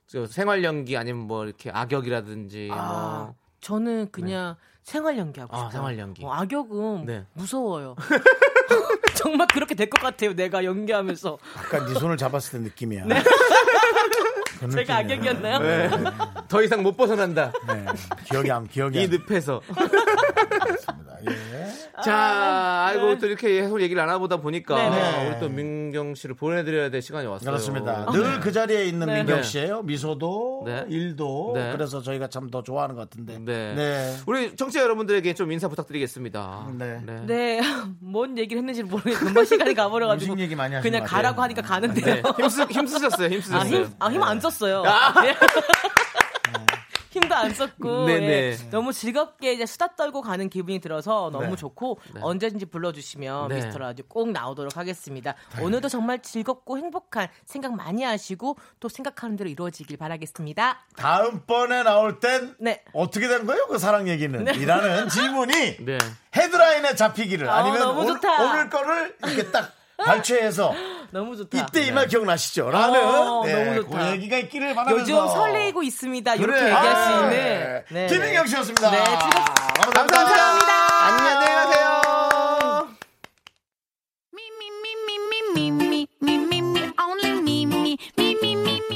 [0.06, 3.36] 저 생활 연기 아니면 뭐 이렇게 악역이라든지 아, 뭐.
[3.60, 4.56] 저는 그냥
[4.88, 5.72] 생활 연기하고 아, 싶어요.
[5.72, 6.24] 생활 연기.
[6.24, 7.26] 어, 악역은 네.
[7.34, 7.94] 무서워요.
[9.16, 10.34] 정말 그렇게 될 것 같아요.
[10.34, 11.38] 내가 연기하면서.
[11.58, 13.04] 아까 네 손을 잡았을 때 느낌이야.
[14.62, 15.32] 그 제가 느낌이야.
[15.32, 15.60] 악역이었나요?
[15.60, 15.90] 네.
[16.48, 17.52] 더 이상 못 벗어난다.
[17.68, 17.86] 네.
[18.32, 19.62] 기억이 안 기억이 이 안 늪에서.
[20.68, 21.18] 납니다.
[21.30, 21.68] 예.
[22.04, 25.28] 자, 아이고 또 이렇게 계속 얘기를 안 하보다 보니까 네네.
[25.30, 27.46] 우리 또 민경 씨를 보내드려야 될 시간이 왔어요.
[27.50, 28.06] 그렇습니다.
[28.12, 29.18] 늘 그 자리에 있는 네.
[29.18, 29.44] 민경 네.
[29.44, 29.82] 씨예요.
[29.82, 30.86] 미소도 네.
[30.90, 31.72] 일도 네.
[31.72, 33.40] 그래서 저희가 참 더 좋아하는 것 같은데.
[33.40, 33.74] 네.
[33.76, 34.16] 네.
[34.28, 36.68] 우리 청취자 여러분들에게 좀 인사 부탁드리겠습니다.
[36.78, 37.02] 네.
[37.26, 37.60] 네,
[38.00, 41.06] 뭔 얘기를 했는지 모르겠는데 금방 시간이 가버려가지고 음식 얘기 많이 하신 그냥.
[41.06, 42.16] 가라고 하니까 가는데요.
[42.16, 42.22] 네.
[42.40, 43.76] 힘쓰, 힘쓰셨어요, 아, 힘쓰셨어요.
[43.76, 44.84] 힘, 아, 힘 안 썼어요.
[44.86, 45.14] 아.
[47.28, 47.30] 예.
[47.30, 48.28] 힘도 안 썼고 네네.
[48.28, 48.58] 예.
[48.72, 51.56] 너무 즐겁게 이제 수다 떨고 가는 기분이 들어서 너무 네.
[51.56, 52.22] 좋고 네.
[52.24, 53.56] 언제든지 불러주시면 네.
[53.56, 55.36] 미스터 라디오 꼭 나오도록 하겠습니다.
[55.62, 60.80] 오늘도 정말 즐겁고 행복한 생각 많이 하시고 또 생각하는 대로 이루어지길 바라겠습니다.
[60.96, 62.84] 다음번에 나올 땐 네.
[62.94, 63.68] 어떻게 된 거예요?
[63.68, 64.46] 그 사랑 얘기는.
[64.56, 65.98] 이라는 질문이 네.
[66.36, 68.44] 헤드라인에 잡히기를 어, 아니면 너무 오늘, 좋다.
[68.44, 69.72] 오늘 거를 이렇게 딱
[70.06, 70.74] 발췌해서
[71.12, 71.58] 너무 좋다.
[71.58, 72.10] 이때 이말 네.
[72.10, 72.70] 기억나시죠?
[72.70, 73.98] 라는 어, 네, 너무 좋다.
[73.98, 76.36] 그 얘기가 있기를 바라면서 요즘 설레이고 있습니다.
[76.36, 76.66] 이렇게 그래.
[76.66, 77.84] 얘기할 수 아, 있는 네.
[77.90, 78.08] 네.
[78.08, 78.92] 김민경 씨였습니다.
[78.92, 80.18] 네, 감사합니다.
[80.18, 81.06] 감사합니다.
[81.06, 81.88] 안녕, 안녕히 세요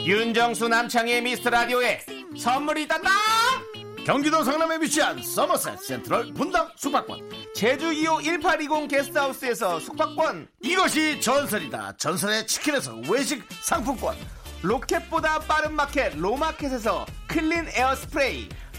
[0.06, 2.02] 윤정수 남창의 미스터 라디오에
[2.38, 2.98] 선물이 있다.
[4.06, 7.30] 경기도 성남에 위치한 서머셋 센트럴 분당 숙박권.
[7.54, 11.98] 제주 2호 1820 게스트하우스에서 숙박권, 이것이 전설이다.
[11.98, 14.16] 전설의 치킨에서 외식 상품권.
[14.64, 18.50] 로켓보다 빠른 마켓 로마켓에서 클린 에어 스프레이,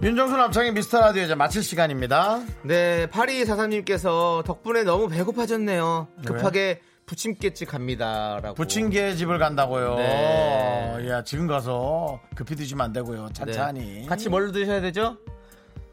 [0.00, 2.40] 윤정수 남창의 미스터 라디오 이제 마칠 시간입니다.
[2.62, 6.06] 네, 파리 사사님께서 덕분에 너무 배고파졌네요.
[6.24, 8.54] 급하게 부침개집 갑니다라고.
[8.54, 9.96] 부침개 집을 간다고요.
[9.96, 11.08] 네.
[11.08, 13.26] 야 지금 가서 급히 드시면 안 되고요.
[13.26, 13.32] 네.
[13.32, 14.06] 찬찬히.
[14.06, 15.16] 같이 뭘 드셔야 되죠?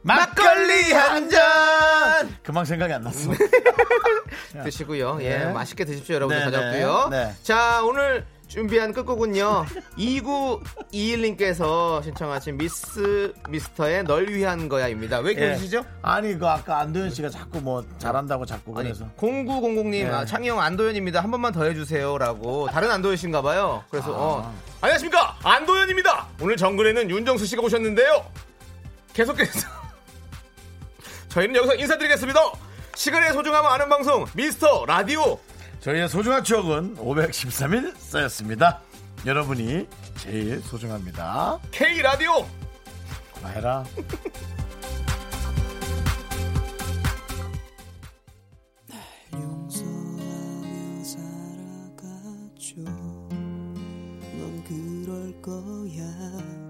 [0.04, 2.36] 막걸리 한 잔.
[2.44, 3.32] 금방 생각이 안 났어.
[4.64, 5.18] 드시고요.
[5.22, 5.46] 예, 네.
[5.52, 6.72] 맛있게 드십시오, 여러분들 네.
[6.72, 7.34] 네, 네.
[7.42, 9.66] 자, 오늘 준비한 끝곡은요.
[9.98, 15.20] 2921님께서 신청하신 미스 미스터의 널 위한 거야입니다.
[15.20, 15.84] 왜 이렇게 예.
[16.02, 20.08] 아니 그 아까 안도현 씨가 자꾸 뭐 잘한다고 자꾸 아니, 그래서 0900님, 예.
[20.08, 21.22] 아, 형 안도현입니다.
[21.22, 22.70] 한 번만 더 해주세요라고.
[22.72, 23.84] 다른 안도현 씨인가 봐요.
[23.90, 24.56] 그래서, 어.
[24.82, 25.38] 안녕하십니까.
[25.44, 26.28] 안도현입니다.
[26.42, 28.26] 오늘 정글에는 윤정수 씨가 오셨는데요.
[29.14, 29.68] 계속해서.
[31.30, 32.40] 저희는 여기서 인사드리겠습니다.
[32.96, 35.38] 시간의 소중함을 아는 방송, 미스터 라디오.
[35.86, 38.82] 저희의 소중한 추억은 513일 쌓였습니다.
[39.24, 41.60] 여러분이 제일 소중합니다.
[41.70, 42.48] K 라디오.
[54.68, 56.65] 그럴 거야